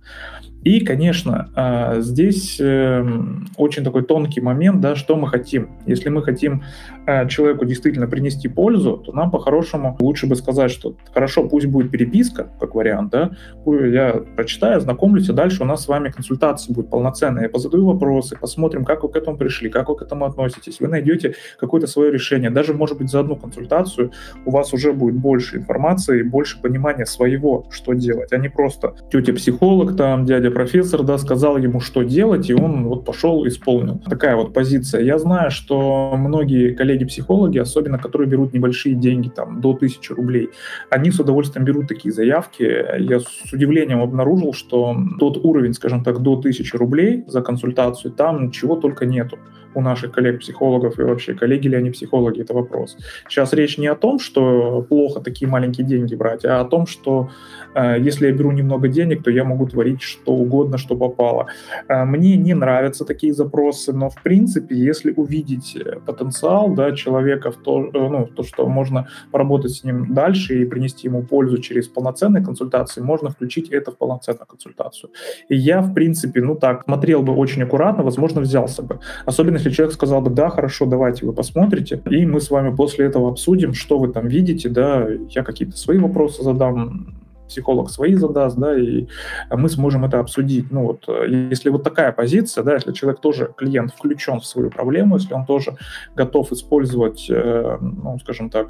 И, 0.63 0.85
конечно, 0.85 1.49
а, 1.55 2.01
здесь 2.01 2.59
эм, 2.61 3.49
очень 3.57 3.83
такой 3.83 4.03
тонкий 4.03 4.43
момент, 4.43 4.81
да, 4.81 4.95
что 4.95 5.17
мы 5.17 5.29
хотим. 5.29 5.71
Если 5.87 6.11
мы 6.11 6.23
хотим 6.23 6.63
а, 7.07 7.27
человеку 7.27 7.65
действительно 7.65 8.07
принести 8.07 8.47
пользу, 8.49 8.99
то 8.99 9.13
нам 9.13 9.31
по-хорошему 9.31 9.97
лучше 10.01 10.27
бы 10.27 10.37
сказать, 10.37 10.71
что 10.71 10.95
хорошо, 11.15 11.49
пусть 11.49 11.67
будет 11.67 11.91
переписка, 11.91 12.51
как 12.61 12.75
вариант, 12.75 13.11
да, 13.11 13.31
я 13.67 14.23
прочитаю, 14.37 14.77
ознакомлюсь, 14.77 15.31
а 15.31 15.33
дальше 15.33 15.63
у 15.63 15.67
нас 15.67 15.85
с 15.85 15.89
вами 15.89 16.11
консультация 16.11 16.75
будет 16.75 16.91
полноценная. 16.91 17.45
Я 17.45 17.49
позадаю 17.49 17.87
вопросы, 17.87 18.37
посмотрим, 18.39 18.85
как 18.85 19.03
вы 19.03 19.09
к 19.09 19.17
этому 19.17 19.39
пришли, 19.39 19.71
как 19.71 19.89
вы 19.89 19.97
к 19.97 20.03
этому 20.03 20.27
относитесь. 20.27 20.79
Вы 20.81 20.89
найдете 20.89 21.35
какое-то 21.59 21.87
свое 21.87 22.13
решение. 22.13 22.51
Даже, 22.51 22.75
может 22.75 22.99
быть, 22.99 23.09
за 23.09 23.21
одну 23.21 23.37
консультацию 23.37 24.13
у 24.45 24.51
вас 24.51 24.75
уже 24.75 24.93
будет 24.93 25.15
больше 25.15 25.57
информации, 25.57 26.23
больше 26.23 26.61
понимания 26.61 27.07
своего, 27.07 27.67
что 27.71 27.95
делать, 27.95 28.33
а 28.33 28.37
не 28.37 28.51
просто 28.51 28.95
тетя 29.11 29.33
психолог, 29.33 29.97
там, 29.97 30.27
дядя 30.27 30.50
профессор, 30.51 31.03
да, 31.03 31.19
сказал 31.19 31.57
ему, 31.57 31.81
что 31.81 32.03
делать, 32.03 32.51
и 32.51 32.55
он 32.55 32.85
вот 32.85 33.05
пошел, 33.05 33.47
исполнил. 33.47 34.01
Такая 34.09 34.37
вот 34.37 34.53
позиция. 34.53 35.03
Я 35.03 35.19
знаю, 35.19 35.51
что 35.51 36.15
многие 36.17 36.75
коллеги-психологи, 36.75 37.59
особенно 37.59 37.99
которые 37.99 38.29
берут 38.29 38.53
небольшие 38.53 38.95
деньги, 38.95 39.29
там, 39.29 39.61
до 39.61 39.75
тысячи 39.75 40.13
рублей, 40.13 40.51
они 40.91 41.11
с 41.11 41.21
удовольствием 41.21 41.65
берут 41.65 41.89
такие 41.89 42.13
заявки. 42.13 42.63
Я 42.99 43.21
с 43.21 43.53
удивлением 43.53 44.01
обнаружил, 44.01 44.53
что 44.53 44.97
тот 45.19 45.39
уровень, 45.45 45.75
скажем 45.75 46.05
так, 46.05 46.21
до 46.21 46.37
тысячи 46.37 46.77
рублей 46.77 47.25
за 47.27 47.43
консультацию, 47.43 48.13
там 48.13 48.51
чего 48.51 48.77
только 48.77 49.07
нету 49.07 49.39
у 49.75 49.81
наших 49.81 50.13
коллег-психологов 50.13 50.99
и 50.99 51.03
вообще 51.03 51.35
коллеги 51.35 51.69
ли 51.69 51.77
они 51.77 51.91
психологи, 51.91 52.41
это 52.41 52.55
вопрос. 52.55 52.97
Сейчас 53.29 53.53
речь 53.53 53.79
не 53.79 53.87
о 53.87 53.95
том, 53.95 54.19
что 54.19 54.83
плохо 54.89 55.21
такие 55.21 55.49
маленькие 55.49 55.87
деньги 55.87 56.15
брать, 56.15 56.45
а 56.45 56.61
о 56.61 56.65
том, 56.65 56.87
что 56.87 57.31
э, 57.75 57.97
если 58.01 58.27
я 58.27 58.33
беру 58.33 58.53
немного 58.53 58.89
денег, 58.89 59.23
то 59.23 59.31
я 59.31 59.45
могу 59.45 59.67
творить 59.67 60.03
что 60.03 60.33
угодно, 60.33 60.79
что 60.79 60.97
попало. 60.97 61.47
Э, 61.89 62.05
мне 62.05 62.37
не 62.37 62.55
нравятся 62.55 63.05
такие 63.05 63.33
запросы, 63.33 63.93
но 63.93 64.11
в 64.11 64.23
принципе, 64.23 64.75
если 64.77 65.13
увидеть 65.13 65.77
э, 65.77 66.01
потенциал 66.07 66.75
да, 66.75 66.93
человека 66.93 67.51
в 67.51 67.57
то, 67.57 67.87
э, 67.87 67.91
ну, 67.93 68.27
то, 68.27 68.43
что 68.43 68.67
можно 68.67 69.09
поработать 69.31 69.73
с 69.73 69.85
ним 69.85 70.15
дальше 70.15 70.63
и 70.63 70.65
принести 70.65 71.09
ему 71.09 71.23
пользу 71.23 71.59
через 71.59 71.89
полноценные 71.89 72.45
консультации, 72.45 73.01
можно 73.01 73.31
включить 73.31 73.71
это 73.71 73.93
в 73.93 73.99
полноценную 73.99 74.47
консультацию. 74.47 75.11
И 75.49 75.57
я, 75.57 75.81
в 75.81 75.95
принципе, 75.95 76.41
ну 76.43 76.55
так, 76.55 76.85
смотрел 76.85 77.23
бы 77.23 77.35
очень 77.35 77.63
аккуратно, 77.63 78.03
возможно, 78.03 78.41
взялся 78.41 78.83
бы. 78.83 78.99
Особенно 79.27 79.60
если 79.61 79.71
человек 79.71 79.95
сказал 79.95 80.23
бы, 80.23 80.31
да, 80.31 80.49
хорошо, 80.49 80.87
давайте 80.87 81.27
вы 81.27 81.33
посмотрите, 81.33 82.03
и 82.11 82.25
мы 82.25 82.41
с 82.41 82.51
вами 82.51 82.75
после 82.75 83.07
этого 83.07 83.31
обсудим, 83.31 83.75
что 83.75 83.99
вы 83.99 84.09
там 84.09 84.27
видите, 84.27 84.69
да, 84.69 85.07
я 85.31 85.45
какие-то 85.45 85.77
свои 85.77 85.99
вопросы 85.99 86.43
задам, 86.43 87.15
психолог 87.51 87.91
свои 87.91 88.15
задаст, 88.15 88.57
да, 88.57 88.79
и 88.79 89.07
мы 89.51 89.69
сможем 89.69 90.05
это 90.05 90.21
обсудить. 90.21 90.71
Ну 90.71 90.87
вот, 90.87 91.05
э, 91.09 91.27
если 91.51 91.69
вот 91.69 91.83
такая 91.83 92.13
позиция, 92.13 92.65
да, 92.65 92.75
если 92.75 92.93
человек 92.93 93.21
тоже, 93.21 93.51
клиент 93.57 93.93
включен 93.93 94.41
в 94.41 94.47
свою 94.47 94.71
проблему, 94.71 95.17
если 95.17 95.35
он 95.35 95.45
тоже 95.45 95.77
готов 96.15 96.53
использовать, 96.53 97.27
э, 97.29 97.79
ну, 97.81 98.19
скажем 98.21 98.51
так, 98.51 98.69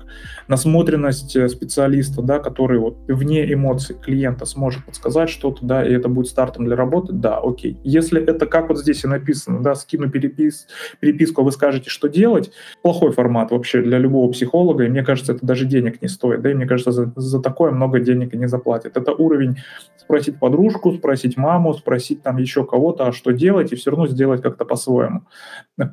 насмотренность 0.49 1.37
э, 1.37 1.49
специалиста, 1.49 2.23
да, 2.23 2.39
который 2.39 2.79
вот 2.79 2.97
вне 3.07 3.53
эмоций 3.53 3.95
клиента 3.95 4.47
сможет 4.47 4.85
подсказать 4.85 5.29
что-то, 5.29 5.65
да, 5.65 5.87
и 5.87 5.93
это 5.93 6.09
будет 6.09 6.29
стартом 6.29 6.65
для 6.65 6.77
работы, 6.77 7.13
да, 7.13 7.39
окей. 7.39 7.79
Если 7.85 8.23
это, 8.23 8.47
как 8.47 8.69
вот 8.69 8.79
здесь 8.79 9.05
и 9.05 9.07
написано, 9.07 9.63
да, 9.63 9.75
скину 9.75 10.11
перепис, 10.11 10.67
переписку, 11.01 11.43
а 11.43 11.45
вы 11.45 11.53
скажете, 11.53 11.91
что 11.91 12.09
делать, 12.09 12.51
плохой 12.83 13.13
формат 13.13 13.51
вообще 13.51 13.83
для 13.83 13.99
любого 13.99 14.33
психолога, 14.33 14.85
и 14.85 14.89
мне 14.89 15.03
кажется, 15.03 15.33
это 15.33 15.45
даже 15.45 15.67
денег 15.67 16.01
не 16.01 16.09
стоит, 16.09 16.41
да, 16.41 16.51
и 16.51 16.55
мне 16.55 16.67
кажется, 16.67 16.93
за, 16.93 17.13
за 17.15 17.41
такое 17.41 17.73
много 17.73 18.01
денег 18.01 18.33
и 18.35 18.39
не 18.39 18.49
заплатят 18.49 18.70
платит. 18.71 18.97
Это 18.97 19.13
уровень 19.13 19.57
спросить 19.97 20.39
подружку, 20.39 20.93
спросить 20.93 21.37
маму, 21.37 21.75
спросить 21.75 22.23
там 22.23 22.39
еще 22.39 22.65
кого-то, 22.65 23.07
а 23.07 23.13
что 23.13 23.33
делать, 23.33 23.73
и 23.73 23.77
все 23.77 23.91
равно 23.91 24.07
сделать 24.07 24.43
как-то 24.43 24.65
по-своему. 24.65 25.21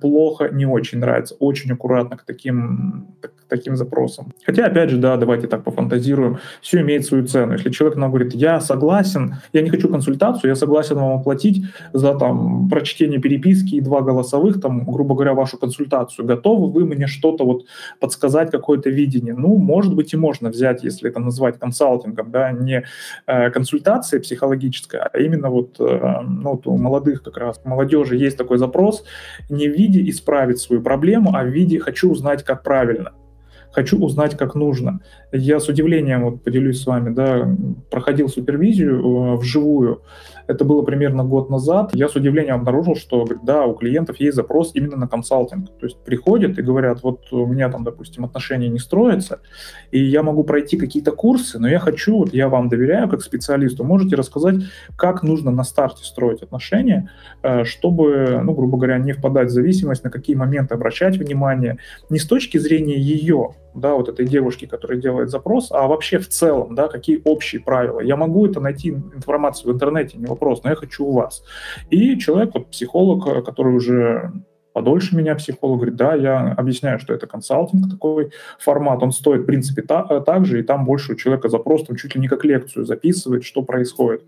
Плохо, 0.02 0.50
не 0.52 0.66
очень 0.66 1.00
нравится. 1.00 1.36
Очень 1.40 1.72
аккуратно 1.72 2.18
к 2.18 2.24
таким, 2.24 3.08
таким 3.48 3.76
запросам. 3.76 4.34
Хотя, 4.46 4.66
опять 4.66 4.90
же, 4.90 4.98
да, 4.98 5.18
давайте 5.18 5.48
так 5.48 5.64
пофантазируем, 5.64 6.38
все 6.62 6.82
имеет 6.82 7.06
свою 7.06 7.26
цену. 7.26 7.54
Если 7.54 7.70
человек 7.70 7.98
нам 7.98 8.12
говорит, 8.12 8.34
я 8.36 8.60
согласен, 8.60 9.36
я 9.54 9.62
не 9.62 9.70
хочу 9.70 9.90
консультацию, 9.90 10.50
я 10.50 10.56
согласен 10.56 10.96
вам 10.96 11.20
оплатить 11.20 11.66
за 11.94 12.14
там 12.16 12.70
прочтение 12.70 13.20
переписки 13.20 13.76
и 13.76 13.82
два 13.82 14.02
голосовых, 14.02 14.62
там, 14.62 14.84
грубо 14.86 15.16
говоря, 15.16 15.34
вашу 15.34 15.58
консультацию, 15.58 16.26
готовы 16.26 16.72
вы 16.72 16.86
мне 16.86 17.08
что-то 17.08 17.46
вот 17.46 17.66
подсказать, 18.00 18.52
какое-то 18.52 18.90
видение? 18.90 19.34
Ну, 19.34 19.58
может 19.58 19.96
быть, 19.96 20.14
и 20.14 20.18
можно 20.18 20.50
взять, 20.50 20.84
если 20.84 21.10
это 21.10 21.20
назвать 21.20 21.60
консалтингом, 21.60 22.32
да, 22.32 22.52
не 22.68 22.86
э, 23.26 23.50
консультация 23.52 24.20
психологическая, 24.20 25.10
а 25.14 25.18
именно 25.18 25.50
вот, 25.50 25.80
э, 25.80 26.22
ну, 26.28 26.52
вот 26.52 26.68
у 26.68 26.78
молодых 26.78 27.24
как 27.24 27.38
раз, 27.38 27.62
молодежи 27.66 28.16
есть 28.16 28.38
такой 28.38 28.58
запрос 28.58 29.04
не 29.50 29.68
в 29.68 29.74
виде 29.74 30.10
исправить 30.10 30.60
свою 30.60 30.82
проблему, 30.82 31.32
а 31.36 31.44
в 31.44 31.48
виде 31.48 31.80
«хочу 31.80 32.12
узнать, 32.12 32.44
как 32.44 32.64
правильно» 32.64 33.12
хочу 33.72 34.00
узнать, 34.00 34.36
как 34.36 34.56
нужно. 34.56 35.02
Я 35.32 35.60
с 35.60 35.68
удивлением, 35.68 36.24
вот 36.24 36.44
поделюсь 36.44 36.82
с 36.82 36.88
вами, 36.88 37.14
да, 37.14 37.48
проходил 37.92 38.28
супервизию 38.28 38.96
э, 38.96 39.36
вживую, 39.38 40.02
это 40.48 40.64
было 40.66 40.82
примерно 40.82 41.24
год 41.24 41.50
назад, 41.50 41.92
я 41.94 42.08
с 42.08 42.16
удивлением 42.16 42.56
обнаружил, 42.56 42.96
что, 42.96 43.28
да, 43.44 43.66
у 43.66 43.76
клиентов 43.76 44.20
есть 44.20 44.36
запрос 44.36 44.72
именно 44.74 44.98
на 44.98 45.08
консалтинг. 45.08 45.70
То 45.80 45.86
есть 45.86 45.98
приходят 46.04 46.58
и 46.58 46.62
говорят, 46.62 47.04
вот 47.04 47.32
у 47.32 47.46
меня 47.46 47.70
там, 47.70 47.84
допустим, 47.84 48.26
отношения 48.26 48.70
не 48.70 48.80
строятся, 48.80 49.42
и 49.92 50.00
я 50.00 50.24
могу 50.24 50.44
пройти 50.44 50.78
какие-то 50.78 51.12
курсы, 51.12 51.60
но 51.60 51.68
я 51.68 51.80
хочу, 51.80 52.18
вот 52.18 52.34
я 52.34 52.50
вам 52.50 52.70
доверяю 52.70 53.10
как 53.10 53.22
специалисту, 53.22 53.84
можете 53.84 54.16
рассказать, 54.16 54.56
как 54.96 55.24
нужно 55.24 55.52
на 55.52 55.64
старте 55.64 56.04
строить 56.04 56.42
отношения, 56.42 57.12
э, 57.44 57.64
чтобы, 57.66 58.42
ну, 58.44 58.54
грубо 58.54 58.78
говоря, 58.78 58.98
не 58.98 59.14
впадать 59.14 59.50
в 59.50 59.52
зависимость, 59.52 60.04
на 60.04 60.10
какие 60.10 60.36
моменты 60.36 60.74
обращать 60.74 61.18
внимание, 61.18 61.78
не 62.10 62.20
с 62.20 62.26
точки 62.26 62.58
зрения 62.58 62.98
ее, 62.98 63.52
да, 63.78 63.94
вот 63.94 64.10
этой 64.10 64.26
девушки, 64.26 64.66
которая 64.66 65.00
делает 65.00 65.30
запрос, 65.30 65.72
а 65.72 65.88
вообще 65.88 66.20
в 66.20 66.28
целом, 66.28 66.74
да, 66.76 66.88
какие 66.88 67.22
общие 67.24 67.62
правила. 67.62 68.00
Я 68.00 68.16
могу 68.16 68.46
это 68.46 68.60
найти 68.60 68.90
информацию 68.90 69.72
в 69.72 69.76
интернете, 69.76 70.18
не 70.18 70.26
но 70.64 70.70
я 70.70 70.76
хочу 70.76 71.06
у 71.06 71.14
вас. 71.14 71.44
И 71.90 72.18
человек, 72.18 72.54
вот 72.54 72.72
психолог, 72.72 73.46
который 73.46 73.76
уже 73.76 74.32
подольше 74.78 75.16
меня 75.16 75.34
психолог 75.34 75.78
говорит, 75.78 75.96
да, 75.96 76.14
я 76.14 76.54
объясняю, 76.56 77.00
что 77.00 77.12
это 77.12 77.26
консалтинг, 77.26 77.90
такой 77.90 78.32
формат, 78.60 79.02
он 79.02 79.12
стоит, 79.12 79.42
в 79.42 79.46
принципе, 79.46 79.82
та, 79.82 80.04
так 80.20 80.46
же, 80.46 80.60
и 80.60 80.64
там 80.64 80.86
больше 80.86 81.14
у 81.14 81.16
человека 81.16 81.50
запрос, 81.50 81.86
там 81.86 81.96
чуть 81.96 82.14
ли 82.14 82.22
не 82.22 82.28
как 82.28 82.46
лекцию 82.46 82.86
записывает, 82.86 83.44
что 83.44 83.64
происходит. 83.64 84.24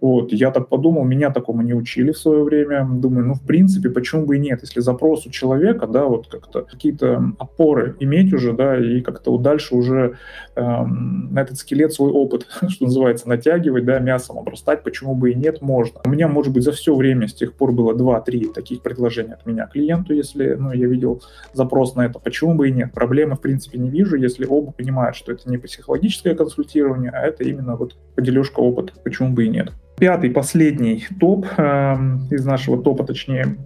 Вот, 0.00 0.32
я 0.32 0.50
так 0.50 0.68
подумал, 0.68 1.04
меня 1.04 1.30
такому 1.30 1.62
не 1.62 1.72
учили 1.72 2.12
в 2.12 2.18
свое 2.18 2.42
время. 2.42 2.86
Думаю, 2.90 3.26
ну, 3.26 3.34
в 3.34 3.42
принципе, 3.42 3.90
почему 3.90 4.26
бы 4.26 4.36
и 4.36 4.40
нет? 4.40 4.60
Если 4.62 4.80
запрос 4.80 5.26
у 5.26 5.30
человека, 5.30 5.86
да, 5.86 6.04
вот 6.04 6.26
как-то 6.26 6.62
какие-то 6.62 7.32
опоры 7.38 7.96
иметь 8.00 8.32
уже, 8.32 8.52
да, 8.52 8.78
и 8.78 9.00
как-то 9.00 9.36
дальше 9.38 9.74
уже 9.74 10.16
эм, 10.56 11.32
на 11.32 11.40
этот 11.40 11.58
скелет 11.58 11.92
свой 11.92 12.10
опыт, 12.10 12.46
что 12.68 12.84
называется, 12.84 13.28
натягивать, 13.28 13.84
да, 13.84 13.98
мясом 13.98 14.38
обрастать, 14.38 14.82
почему 14.82 15.14
бы 15.14 15.32
и 15.32 15.34
нет, 15.34 15.62
можно. 15.62 16.00
У 16.04 16.10
меня, 16.10 16.28
может 16.28 16.52
быть, 16.52 16.64
за 16.64 16.72
все 16.72 16.94
время 16.94 17.28
с 17.28 17.34
тех 17.34 17.54
пор 17.54 17.72
было 17.72 17.94
2-3 17.94 18.52
таких 18.52 18.82
предложения 18.82 19.34
от 19.34 19.46
меня 19.46 19.66
клиенту, 19.66 20.12
если, 20.12 20.54
ну, 20.54 20.72
я 20.72 20.86
видел 20.86 21.22
запрос 21.52 21.94
на 21.94 22.06
это, 22.06 22.18
почему 22.18 22.54
бы 22.54 22.68
и 22.68 22.72
нет. 22.72 22.92
Проблемы, 22.92 23.36
в 23.36 23.40
принципе, 23.40 23.78
не 23.78 23.90
вижу, 23.90 24.16
если 24.16 24.44
оба 24.44 24.72
понимают, 24.72 25.16
что 25.16 25.32
это 25.32 25.48
не 25.48 25.56
психологическое 25.56 26.34
консультирование, 26.34 27.10
а 27.10 27.20
это 27.22 27.44
именно 27.44 27.76
вот 27.76 27.96
подележка 28.14 28.60
опыта, 28.60 28.92
почему 29.02 29.30
бы 29.30 29.46
и 29.46 29.48
нет. 29.48 29.72
Пятый, 29.96 30.30
последний 30.30 31.06
топ 31.20 31.46
э, 31.56 31.94
из 32.30 32.44
нашего 32.44 32.82
топа, 32.82 33.04
точнее, 33.04 33.56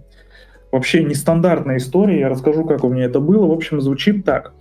вообще 0.71 1.03
нестандартная 1.03 1.77
история. 1.77 2.19
Я 2.19 2.29
расскажу, 2.29 2.65
как 2.65 2.83
у 2.83 2.89
меня 2.89 3.05
это 3.05 3.19
было. 3.19 3.47
В 3.47 3.51
общем, 3.51 3.81
звучит 3.81 4.25
так. 4.25 4.53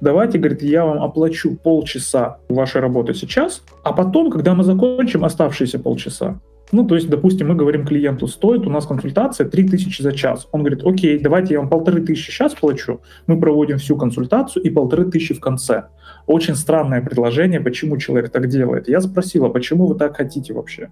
Давайте, 0.00 0.38
говорит, 0.38 0.62
я 0.62 0.84
вам 0.84 1.02
оплачу 1.02 1.56
полчаса 1.56 2.38
вашей 2.48 2.80
работы 2.80 3.14
сейчас, 3.14 3.64
а 3.82 3.92
потом, 3.92 4.30
когда 4.30 4.54
мы 4.54 4.62
закончим 4.62 5.24
оставшиеся 5.24 5.80
полчаса, 5.80 6.38
ну, 6.70 6.86
то 6.86 6.94
есть, 6.94 7.08
допустим, 7.08 7.48
мы 7.48 7.54
говорим 7.54 7.86
клиенту, 7.86 8.26
стоит 8.26 8.66
у 8.66 8.70
нас 8.70 8.86
консультация 8.86 9.48
3000 9.48 10.02
за 10.02 10.12
час. 10.12 10.48
Он 10.52 10.60
говорит, 10.60 10.84
окей, 10.84 11.18
давайте 11.18 11.54
я 11.54 11.60
вам 11.60 11.68
полторы 11.68 12.02
тысячи 12.02 12.30
сейчас 12.30 12.54
плачу, 12.54 13.00
мы 13.26 13.40
проводим 13.40 13.78
всю 13.78 13.96
консультацию 13.96 14.62
и 14.62 14.70
полторы 14.70 15.10
тысячи 15.10 15.34
в 15.34 15.40
конце. 15.40 15.84
Очень 16.26 16.54
странное 16.54 17.02
предложение, 17.02 17.60
почему 17.60 17.96
человек 17.96 18.30
так 18.30 18.48
делает. 18.48 18.88
Я 18.88 19.00
спросила, 19.00 19.48
почему 19.48 19.86
вы 19.86 19.94
так 19.94 20.16
хотите 20.16 20.52
вообще? 20.52 20.90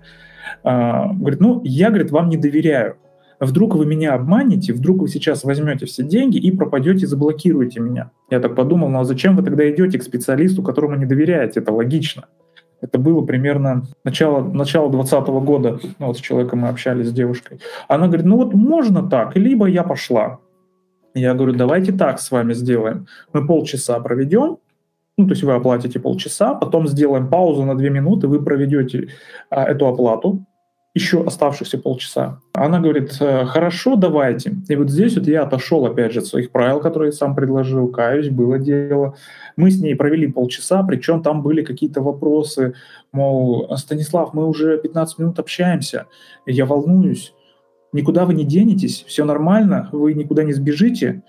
А, 0.63 1.13
говорит, 1.13 1.41
ну, 1.41 1.61
я, 1.65 1.89
говорит, 1.89 2.11
вам 2.11 2.29
не 2.31 2.37
доверяю. 2.37 2.97
Вдруг 3.39 3.75
вы 3.75 3.85
меня 3.85 4.15
обманете, 4.15 4.73
вдруг 4.73 5.03
вы 5.03 5.09
сейчас 5.09 5.45
возьмете 5.45 5.85
все 5.85 6.03
деньги 6.03 6.39
и 6.39 6.51
пропадете, 6.51 7.07
заблокируете 7.07 7.81
меня. 7.81 8.11
Я 8.31 8.41
так 8.41 8.57
подумал, 8.57 8.89
ну 8.89 9.01
а 9.01 9.05
зачем 9.05 9.37
вы 9.37 9.43
тогда 9.43 9.69
идете 9.69 9.99
к 9.99 10.03
специалисту, 10.03 10.63
которому 10.63 10.97
не 10.97 11.05
доверяете? 11.05 11.61
Это 11.61 11.71
логично. 11.71 12.25
Это 12.87 12.99
было 12.99 13.23
примерно 13.23 13.83
начало, 14.05 14.41
начало 14.41 14.91
2020 14.91 15.29
года. 15.45 15.79
Ну, 15.99 16.07
вот 16.07 16.19
с 16.19 16.21
человеком 16.21 16.61
мы 16.61 16.69
общались, 16.69 17.09
с 17.09 17.13
девушкой. 17.13 17.61
Она 17.89 18.07
говорит, 18.07 18.27
ну 18.27 18.37
вот 18.37 18.55
можно 18.55 19.09
так, 19.09 19.37
либо 19.37 19.67
я 19.67 19.83
пошла. 19.83 20.39
Я 21.15 21.35
говорю, 21.35 21.55
давайте 21.55 21.93
так 21.93 22.21
с 22.21 22.31
вами 22.31 22.53
сделаем. 22.55 23.07
Мы 23.33 23.47
полчаса 23.47 23.99
проведем, 24.01 24.59
ну, 25.17 25.25
то 25.27 25.33
есть 25.33 25.43
вы 25.43 25.55
оплатите 25.55 25.99
полчаса, 25.99 26.55
потом 26.55 26.87
сделаем 26.87 27.29
паузу 27.29 27.65
на 27.65 27.75
две 27.75 27.91
минуты, 27.91 28.29
вы 28.29 28.43
проведете 28.45 29.09
а, 29.49 29.65
эту 29.65 29.87
оплату, 29.87 30.45
еще 30.97 31.23
оставшихся 31.23 31.77
полчаса. 31.77 32.41
Она 32.55 32.81
говорит, 32.81 33.19
«Э, 33.21 33.45
хорошо, 33.45 33.97
давайте. 33.97 34.55
И 34.67 34.77
вот 34.77 34.91
здесь 34.91 35.15
вот 35.19 35.27
я 35.27 35.43
отошел, 35.43 35.85
опять 35.85 36.13
же, 36.13 36.21
от 36.21 36.27
своих 36.27 36.51
правил, 36.51 36.81
которые 36.81 37.13
сам 37.13 37.35
предложил, 37.35 37.89
каюсь, 37.89 38.31
было 38.31 38.59
дело. 38.59 39.15
Мы 39.57 39.71
с 39.71 39.79
ней 39.79 39.95
провели 39.95 40.27
полчаса, 40.27 40.83
причем 40.85 41.23
там 41.23 41.43
были 41.43 41.63
какие-то 41.63 42.01
вопросы, 42.01 42.73
мол, 43.13 43.69
Станислав, 43.77 44.33
мы 44.33 44.47
уже 44.47 44.79
15 44.79 45.19
минут 45.19 45.39
общаемся, 45.39 46.07
я 46.47 46.65
волнуюсь, 46.65 47.35
никуда 47.93 48.25
вы 48.25 48.33
не 48.33 48.45
денетесь, 48.45 49.05
все 49.07 49.27
нормально, 49.27 49.91
вы 49.93 50.15
никуда 50.15 50.45
не 50.45 50.55
сбежите, 50.55 51.23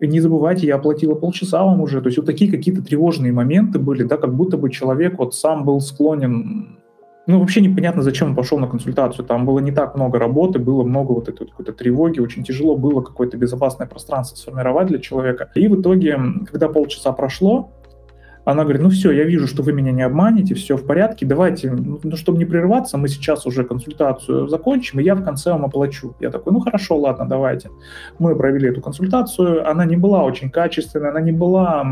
не 0.00 0.18
забывайте, 0.18 0.66
я 0.66 0.74
оплатила 0.74 1.14
полчаса 1.14 1.62
вам 1.62 1.80
уже. 1.80 2.00
То 2.00 2.08
есть 2.08 2.18
вот 2.18 2.26
такие 2.26 2.50
какие-то 2.50 2.82
тревожные 2.82 3.32
моменты 3.32 3.78
были, 3.78 4.02
да, 4.02 4.16
как 4.16 4.34
будто 4.34 4.56
бы 4.56 4.68
человек 4.68 5.16
вот 5.18 5.36
сам 5.36 5.64
был 5.64 5.80
склонен 5.80 6.81
Ну, 7.28 7.38
вообще 7.38 7.60
непонятно, 7.60 8.02
зачем 8.02 8.30
он 8.30 8.34
пошел 8.34 8.58
на 8.58 8.66
консультацию. 8.66 9.24
Там 9.24 9.46
было 9.46 9.60
не 9.60 9.70
так 9.70 9.94
много 9.94 10.18
работы, 10.18 10.58
было 10.58 10.82
много 10.82 11.12
вот 11.12 11.28
этой 11.28 11.40
вот 11.40 11.50
какой-то 11.50 11.72
тревоги, 11.72 12.18
очень 12.18 12.42
тяжело 12.42 12.76
было 12.76 13.00
какое-то 13.00 13.36
безопасное 13.36 13.86
пространство 13.86 14.36
сформировать 14.36 14.88
для 14.88 14.98
человека. 14.98 15.50
И 15.54 15.68
в 15.68 15.80
итоге, 15.80 16.18
когда 16.50 16.68
полчаса 16.68 17.12
прошло, 17.12 17.70
она 18.44 18.64
говорит, 18.64 18.82
ну 18.82 18.90
все, 18.90 19.12
я 19.12 19.22
вижу, 19.22 19.46
что 19.46 19.62
вы 19.62 19.72
меня 19.72 19.92
не 19.92 20.02
обманете, 20.02 20.54
все 20.54 20.76
в 20.76 20.84
порядке, 20.84 21.24
давайте, 21.24 21.70
ну, 21.70 22.00
чтобы 22.16 22.38
не 22.38 22.44
прерываться, 22.44 22.98
мы 22.98 23.06
сейчас 23.06 23.46
уже 23.46 23.62
консультацию 23.62 24.48
закончим, 24.48 24.98
и 24.98 25.04
я 25.04 25.14
в 25.14 25.22
конце 25.22 25.52
вам 25.52 25.64
оплачу. 25.64 26.16
Я 26.18 26.30
такой, 26.30 26.52
ну 26.52 26.58
хорошо, 26.58 26.98
ладно, 26.98 27.28
давайте. 27.28 27.70
Мы 28.18 28.34
провели 28.34 28.68
эту 28.68 28.80
консультацию, 28.80 29.68
она 29.70 29.84
не 29.84 29.96
была 29.96 30.24
очень 30.24 30.50
качественная, 30.50 31.10
она 31.10 31.20
не 31.20 31.30
была 31.30 31.86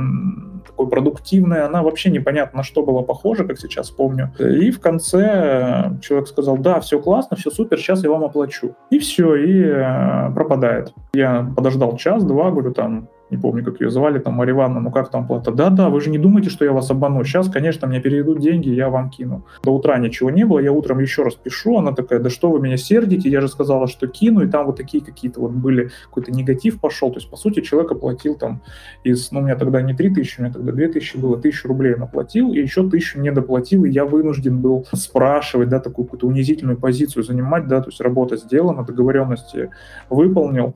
такой 0.66 0.88
продуктивная, 0.88 1.66
она 1.66 1.82
вообще 1.82 2.10
непонятно 2.10 2.58
на 2.58 2.62
что 2.62 2.82
была 2.82 3.02
похожа, 3.02 3.44
как 3.44 3.58
сейчас 3.58 3.90
помню. 3.90 4.32
И 4.38 4.70
в 4.70 4.80
конце 4.80 5.92
человек 6.02 6.28
сказал, 6.28 6.58
да, 6.58 6.80
все 6.80 7.00
классно, 7.00 7.36
все 7.36 7.50
супер, 7.50 7.78
сейчас 7.78 8.02
я 8.02 8.10
вам 8.10 8.24
оплачу. 8.24 8.74
И 8.90 8.98
все, 8.98 9.34
и 9.36 9.62
э, 9.62 10.32
пропадает. 10.34 10.92
Я 11.12 11.50
подождал 11.56 11.96
час-два, 11.96 12.50
говорю, 12.50 12.72
там, 12.72 13.08
не 13.30 13.36
помню, 13.36 13.64
как 13.64 13.80
ее 13.80 13.90
звали, 13.90 14.18
там, 14.18 14.34
Марья 14.34 14.54
Ивановна, 14.54 14.80
ну 14.80 14.90
как 14.90 15.10
там 15.10 15.26
плата? 15.26 15.52
Да-да, 15.52 15.88
вы 15.88 16.00
же 16.00 16.10
не 16.10 16.18
думаете, 16.18 16.50
что 16.50 16.64
я 16.64 16.72
вас 16.72 16.90
обману. 16.90 17.24
Сейчас, 17.24 17.48
конечно, 17.48 17.86
мне 17.86 18.00
переведут 18.00 18.40
деньги, 18.40 18.68
я 18.70 18.88
вам 18.90 19.10
кину. 19.10 19.46
До 19.62 19.72
утра 19.72 19.98
ничего 19.98 20.30
не 20.30 20.44
было, 20.44 20.58
я 20.58 20.72
утром 20.72 20.98
еще 20.98 21.22
раз 21.22 21.34
пишу, 21.34 21.78
она 21.78 21.92
такая, 21.92 22.18
да 22.18 22.30
что 22.30 22.50
вы 22.50 22.60
меня 22.60 22.76
сердите, 22.76 23.28
я 23.28 23.40
же 23.40 23.48
сказала, 23.48 23.86
что 23.86 24.08
кину, 24.08 24.42
и 24.42 24.48
там 24.48 24.66
вот 24.66 24.76
такие 24.76 25.04
какие-то 25.04 25.40
вот 25.40 25.52
были, 25.52 25.90
какой-то 26.04 26.32
негатив 26.32 26.80
пошел, 26.80 27.10
то 27.10 27.18
есть, 27.18 27.30
по 27.30 27.36
сути, 27.36 27.60
человек 27.60 27.92
оплатил 27.92 28.34
там 28.34 28.62
из, 29.04 29.30
ну, 29.30 29.40
у 29.40 29.42
меня 29.42 29.56
тогда 29.56 29.80
не 29.80 29.94
3 29.94 30.14
тысячи, 30.14 30.40
у 30.40 30.42
меня 30.42 30.52
тогда 30.52 30.72
2 30.72 30.88
тысячи 30.88 31.16
было, 31.16 31.38
тысячу 31.38 31.68
рублей 31.68 31.94
он 31.94 32.02
оплатил, 32.02 32.52
и 32.52 32.58
еще 32.58 32.88
тысячу 32.88 33.20
не 33.20 33.30
доплатил, 33.30 33.84
и 33.84 33.90
я 33.90 34.04
вынужден 34.04 34.60
был 34.60 34.86
спрашивать, 34.92 35.68
да, 35.68 35.78
такую 35.78 36.06
какую-то 36.06 36.26
унизительную 36.26 36.78
позицию 36.78 37.22
занимать, 37.22 37.68
да, 37.68 37.80
то 37.80 37.90
есть 37.90 38.00
работа 38.00 38.36
сделана, 38.36 38.84
договоренности 38.84 39.70
выполнил, 40.08 40.74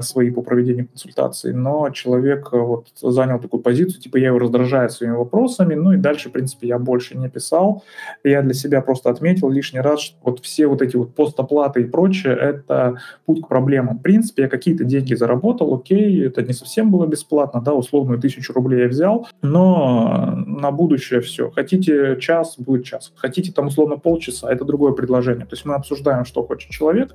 свои 0.00 0.30
по 0.30 0.42
проведению 0.42 0.88
консультаций, 0.88 1.52
но 1.52 1.90
человек 1.90 2.48
э, 2.52 2.58
вот 2.58 2.88
занял 3.00 3.38
такую 3.38 3.62
позицию, 3.62 4.00
типа 4.00 4.16
я 4.16 4.28
его 4.28 4.38
раздражаю 4.38 4.90
своими 4.90 5.14
вопросами, 5.14 5.74
ну 5.74 5.92
и 5.92 5.96
дальше, 5.96 6.28
в 6.28 6.32
принципе, 6.32 6.68
я 6.68 6.78
больше 6.78 7.16
не 7.16 7.28
писал. 7.28 7.84
Я 8.24 8.42
для 8.42 8.54
себя 8.54 8.80
просто 8.80 9.10
отметил 9.10 9.50
лишний 9.50 9.80
раз, 9.80 10.00
что 10.00 10.16
вот 10.22 10.40
все 10.40 10.66
вот 10.66 10.82
эти 10.82 10.96
вот 10.96 11.14
постоплаты 11.14 11.82
и 11.82 11.84
прочее, 11.84 12.34
это 12.34 12.98
путь 13.26 13.42
к 13.42 13.48
проблемам. 13.48 13.98
В 13.98 14.02
принципе, 14.02 14.42
я 14.42 14.48
какие-то 14.48 14.84
деньги 14.84 15.14
заработал, 15.14 15.74
окей, 15.74 16.26
это 16.26 16.42
не 16.42 16.52
совсем 16.52 16.90
было 16.90 17.06
бесплатно, 17.06 17.60
да, 17.60 17.74
условную 17.74 18.20
тысячу 18.20 18.52
рублей 18.52 18.82
я 18.82 18.88
взял, 18.88 19.26
но 19.42 20.32
на 20.46 20.70
будущее 20.70 21.20
все. 21.20 21.50
Хотите 21.50 22.16
час, 22.20 22.56
будет 22.58 22.84
час. 22.84 23.12
Хотите 23.16 23.52
там 23.52 23.66
условно 23.66 23.96
полчаса, 23.96 24.52
это 24.52 24.64
другое 24.64 24.92
предложение. 24.92 25.46
То 25.46 25.54
есть 25.54 25.64
мы 25.64 25.74
обсуждаем, 25.74 26.24
что 26.24 26.42
хочет 26.42 26.70
человек, 26.70 27.14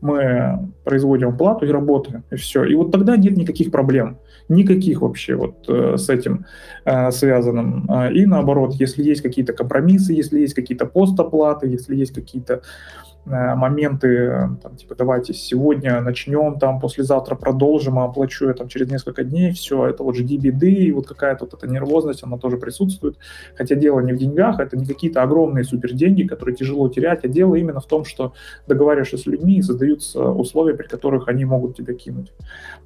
мы 0.00 0.70
производим 0.84 1.36
плату 1.36 1.66
и 1.66 1.68
работаем, 2.00 2.24
и 2.30 2.36
все. 2.36 2.64
И 2.64 2.74
вот 2.74 2.92
тогда 2.92 3.16
нет 3.16 3.36
никаких 3.36 3.70
проблем, 3.70 4.18
никаких 4.48 5.00
вообще 5.00 5.34
вот 5.34 5.68
э, 5.68 5.96
с 5.96 6.08
этим 6.08 6.46
э, 6.84 7.10
связанным. 7.10 7.86
А, 7.88 8.10
и 8.10 8.26
наоборот, 8.26 8.74
если 8.74 9.02
есть 9.02 9.22
какие-то 9.22 9.52
компромиссы, 9.52 10.12
если 10.12 10.40
есть 10.40 10.54
какие-то 10.54 10.86
постоплаты, 10.86 11.68
если 11.68 11.96
есть 11.96 12.14
какие-то 12.14 12.54
Э, 12.54 13.09
моменты, 13.26 14.48
там, 14.62 14.76
типа, 14.76 14.94
давайте 14.94 15.34
сегодня 15.34 16.00
начнем, 16.00 16.58
там, 16.58 16.80
послезавтра 16.80 17.34
продолжим, 17.34 17.98
а 17.98 18.04
оплачу 18.04 18.48
я 18.48 18.54
там 18.54 18.68
через 18.68 18.90
несколько 18.90 19.24
дней, 19.24 19.52
все, 19.52 19.86
это 19.86 20.02
вот 20.02 20.16
жди 20.16 20.38
беды, 20.38 20.72
и 20.72 20.92
вот 20.92 21.06
какая-то 21.06 21.44
вот 21.44 21.54
эта 21.54 21.70
нервозность, 21.70 22.24
она 22.24 22.38
тоже 22.38 22.56
присутствует, 22.56 23.18
хотя 23.56 23.74
дело 23.74 24.00
не 24.00 24.12
в 24.12 24.16
деньгах, 24.16 24.58
это 24.58 24.76
не 24.76 24.86
какие-то 24.86 25.22
огромные 25.22 25.64
супер 25.64 25.92
деньги, 25.92 26.24
которые 26.24 26.56
тяжело 26.56 26.88
терять, 26.88 27.24
а 27.24 27.28
дело 27.28 27.54
именно 27.54 27.80
в 27.80 27.86
том, 27.86 28.04
что 28.04 28.32
договариваешься 28.66 29.18
с 29.18 29.26
людьми 29.26 29.58
и 29.58 29.62
создаются 29.62 30.24
условия, 30.24 30.74
при 30.74 30.86
которых 30.86 31.28
они 31.28 31.44
могут 31.44 31.76
тебя 31.76 31.94
кинуть, 31.94 32.32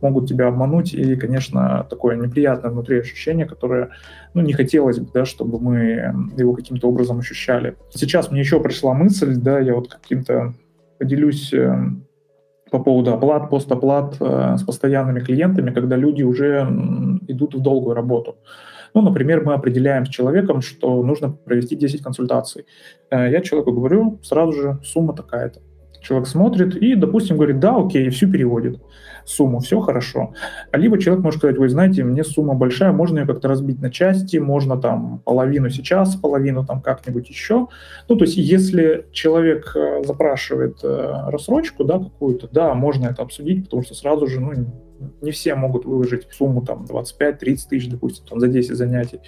могут 0.00 0.28
тебя 0.28 0.48
обмануть, 0.48 0.94
и, 0.94 1.16
конечно, 1.16 1.86
такое 1.88 2.16
неприятное 2.16 2.70
внутри 2.70 2.98
ощущение, 2.98 3.46
которое, 3.46 3.90
ну, 4.34 4.42
не 4.42 4.52
хотелось 4.52 4.98
бы, 4.98 5.08
да, 5.14 5.24
чтобы 5.24 5.60
мы 5.60 6.12
его 6.36 6.54
каким-то 6.54 6.88
образом 6.88 7.20
ощущали. 7.20 7.76
Сейчас 7.90 8.30
мне 8.30 8.40
еще 8.40 8.60
пришла 8.60 8.94
мысль, 8.94 9.36
да, 9.36 9.60
я 9.60 9.74
вот 9.74 9.88
каким 9.88 10.23
каким-то 10.24 10.54
поделюсь 10.98 11.52
э, 11.52 11.76
по 12.70 12.78
поводу 12.78 13.12
оплат, 13.12 13.50
постоплат 13.50 14.16
э, 14.20 14.56
с 14.56 14.62
постоянными 14.62 15.20
клиентами, 15.20 15.72
когда 15.72 15.96
люди 15.96 16.22
уже 16.22 16.66
идут 17.28 17.54
в 17.54 17.60
долгую 17.60 17.94
работу. 17.94 18.36
Ну, 18.94 19.02
например, 19.02 19.44
мы 19.44 19.54
определяем 19.54 20.06
с 20.06 20.08
человеком, 20.08 20.60
что 20.60 21.02
нужно 21.02 21.30
провести 21.30 21.76
10 21.76 22.02
консультаций. 22.02 22.64
Э, 23.10 23.30
я 23.30 23.40
человеку 23.40 23.72
говорю 23.72 24.18
сразу 24.22 24.52
же, 24.52 24.78
сумма 24.82 25.14
такая-то. 25.14 25.60
Человек 26.04 26.28
смотрит 26.28 26.76
и, 26.76 26.94
допустим, 26.94 27.36
говорит, 27.36 27.58
да, 27.58 27.76
окей, 27.76 28.10
всю 28.10 28.30
переводит 28.30 28.78
сумму, 29.24 29.60
все 29.60 29.80
хорошо. 29.80 30.34
Либо 30.72 30.98
человек 30.98 31.24
может 31.24 31.38
сказать, 31.38 31.56
вы 31.56 31.70
знаете, 31.70 32.04
мне 32.04 32.22
сумма 32.24 32.54
большая, 32.54 32.92
можно 32.92 33.20
ее 33.20 33.26
как-то 33.26 33.48
разбить 33.48 33.80
на 33.80 33.90
части, 33.90 34.36
можно 34.36 34.78
там 34.78 35.20
половину 35.24 35.70
сейчас, 35.70 36.14
половину 36.16 36.66
там 36.66 36.82
как-нибудь 36.82 37.28
еще. 37.30 37.68
Ну, 38.08 38.16
то 38.16 38.24
есть 38.24 38.36
если 38.36 39.06
человек 39.12 39.74
э, 39.74 40.02
запрашивает 40.04 40.80
э, 40.82 41.12
рассрочку, 41.28 41.84
да, 41.84 41.98
какую-то, 41.98 42.48
да, 42.52 42.74
можно 42.74 43.06
это 43.06 43.22
обсудить, 43.22 43.64
потому 43.64 43.82
что 43.82 43.94
сразу 43.94 44.26
же, 44.26 44.40
ну, 44.40 44.52
не 45.22 45.30
все 45.30 45.54
могут 45.54 45.86
выложить 45.86 46.28
сумму 46.30 46.62
там 46.62 46.84
25-30 46.84 47.38
тысяч, 47.70 47.88
допустим, 47.88 48.26
там, 48.26 48.40
за 48.40 48.48
10 48.48 48.76
занятий. 48.76 49.20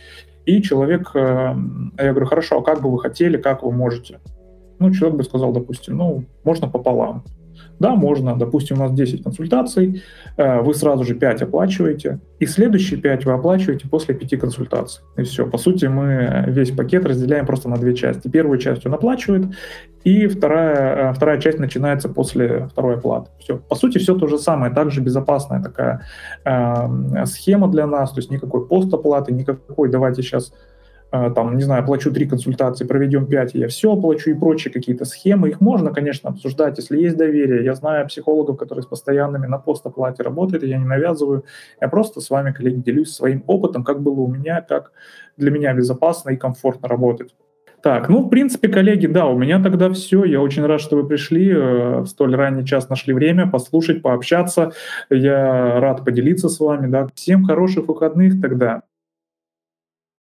И 0.44 0.60
человек, 0.60 1.10
э, 1.14 1.54
я 1.98 2.10
говорю, 2.10 2.26
хорошо, 2.26 2.58
а 2.58 2.62
как 2.62 2.82
бы 2.82 2.90
вы 2.90 3.00
хотели, 3.00 3.38
как 3.38 3.62
вы 3.62 3.72
можете? 3.72 4.20
Ну, 4.78 4.90
человек 4.92 5.18
бы 5.18 5.24
сказал, 5.24 5.52
допустим, 5.52 5.96
ну, 5.96 6.24
можно 6.44 6.68
пополам. 6.68 7.24
Да, 7.78 7.94
можно. 7.94 8.36
Допустим, 8.36 8.76
у 8.76 8.80
нас 8.80 8.92
10 8.92 9.22
консультаций, 9.22 10.02
э, 10.36 10.60
вы 10.60 10.74
сразу 10.74 11.04
же 11.04 11.14
5 11.14 11.42
оплачиваете, 11.42 12.20
и 12.38 12.46
следующие 12.46 13.00
5 13.00 13.26
вы 13.26 13.32
оплачиваете 13.32 13.88
после 13.88 14.14
5 14.14 14.36
консультаций. 14.40 15.04
И 15.16 15.22
все. 15.22 15.46
По 15.46 15.58
сути, 15.58 15.86
мы 15.86 16.44
весь 16.48 16.70
пакет 16.70 17.04
разделяем 17.06 17.46
просто 17.46 17.68
на 17.68 17.76
две 17.76 17.94
части. 17.94 18.28
Первую 18.28 18.58
часть 18.58 18.86
он 18.86 18.94
оплачивает, 18.94 19.54
и 20.04 20.26
вторая, 20.26 21.10
э, 21.10 21.12
вторая 21.14 21.40
часть 21.40 21.58
начинается 21.58 22.08
после 22.08 22.66
второй 22.66 22.96
оплаты. 22.96 23.30
Все. 23.38 23.56
По 23.56 23.74
сути, 23.74 23.98
все 23.98 24.14
то 24.14 24.26
же 24.26 24.38
самое. 24.38 24.72
Также 24.72 25.00
безопасная 25.00 25.62
такая 25.62 26.02
э, 26.44 27.26
схема 27.26 27.68
для 27.68 27.86
нас, 27.86 28.10
то 28.12 28.20
есть 28.20 28.30
никакой 28.30 28.66
постоплаты, 28.66 29.32
никакой 29.32 29.90
давайте 29.90 30.22
сейчас 30.22 30.52
там, 31.34 31.56
не 31.56 31.62
знаю, 31.62 31.84
плачу 31.84 32.12
три 32.12 32.26
консультации, 32.26 32.84
проведем 32.84 33.26
пять, 33.26 33.54
я 33.54 33.68
все 33.68 33.92
оплачу 33.92 34.30
и 34.30 34.34
прочие 34.34 34.72
какие-то 34.72 35.04
схемы. 35.04 35.48
Их 35.48 35.60
можно, 35.60 35.92
конечно, 35.92 36.30
обсуждать, 36.30 36.78
если 36.78 37.00
есть 37.00 37.16
доверие. 37.16 37.64
Я 37.64 37.74
знаю 37.74 38.06
психологов, 38.06 38.56
которые 38.56 38.82
с 38.82 38.86
постоянными 38.86 39.46
на 39.46 39.58
постоплате 39.58 40.22
работают, 40.22 40.62
я 40.64 40.78
не 40.78 40.84
навязываю. 40.84 41.44
Я 41.80 41.88
просто 41.88 42.20
с 42.20 42.30
вами, 42.30 42.52
коллеги, 42.52 42.80
делюсь 42.80 43.12
своим 43.12 43.42
опытом, 43.46 43.84
как 43.84 44.00
было 44.00 44.20
у 44.20 44.28
меня, 44.28 44.60
как 44.60 44.92
для 45.36 45.50
меня 45.50 45.74
безопасно 45.74 46.30
и 46.30 46.36
комфортно 46.36 46.88
работать. 46.88 47.34
Так, 47.82 48.08
ну, 48.08 48.22
в 48.22 48.28
принципе, 48.28 48.68
коллеги, 48.68 49.06
да, 49.06 49.26
у 49.26 49.38
меня 49.38 49.62
тогда 49.62 49.90
все. 49.90 50.24
Я 50.24 50.40
очень 50.40 50.66
рад, 50.66 50.80
что 50.80 50.96
вы 50.96 51.06
пришли, 51.06 51.52
э, 51.52 52.00
в 52.00 52.06
столь 52.06 52.34
ранний 52.34 52.66
час 52.66 52.88
нашли 52.88 53.14
время 53.14 53.48
послушать, 53.48 54.02
пообщаться. 54.02 54.72
Я 55.08 55.78
рад 55.78 56.04
поделиться 56.04 56.48
с 56.48 56.58
вами, 56.58 56.88
да. 56.88 57.06
Всем 57.14 57.44
хороших 57.44 57.86
выходных 57.86 58.40
тогда. 58.40 58.82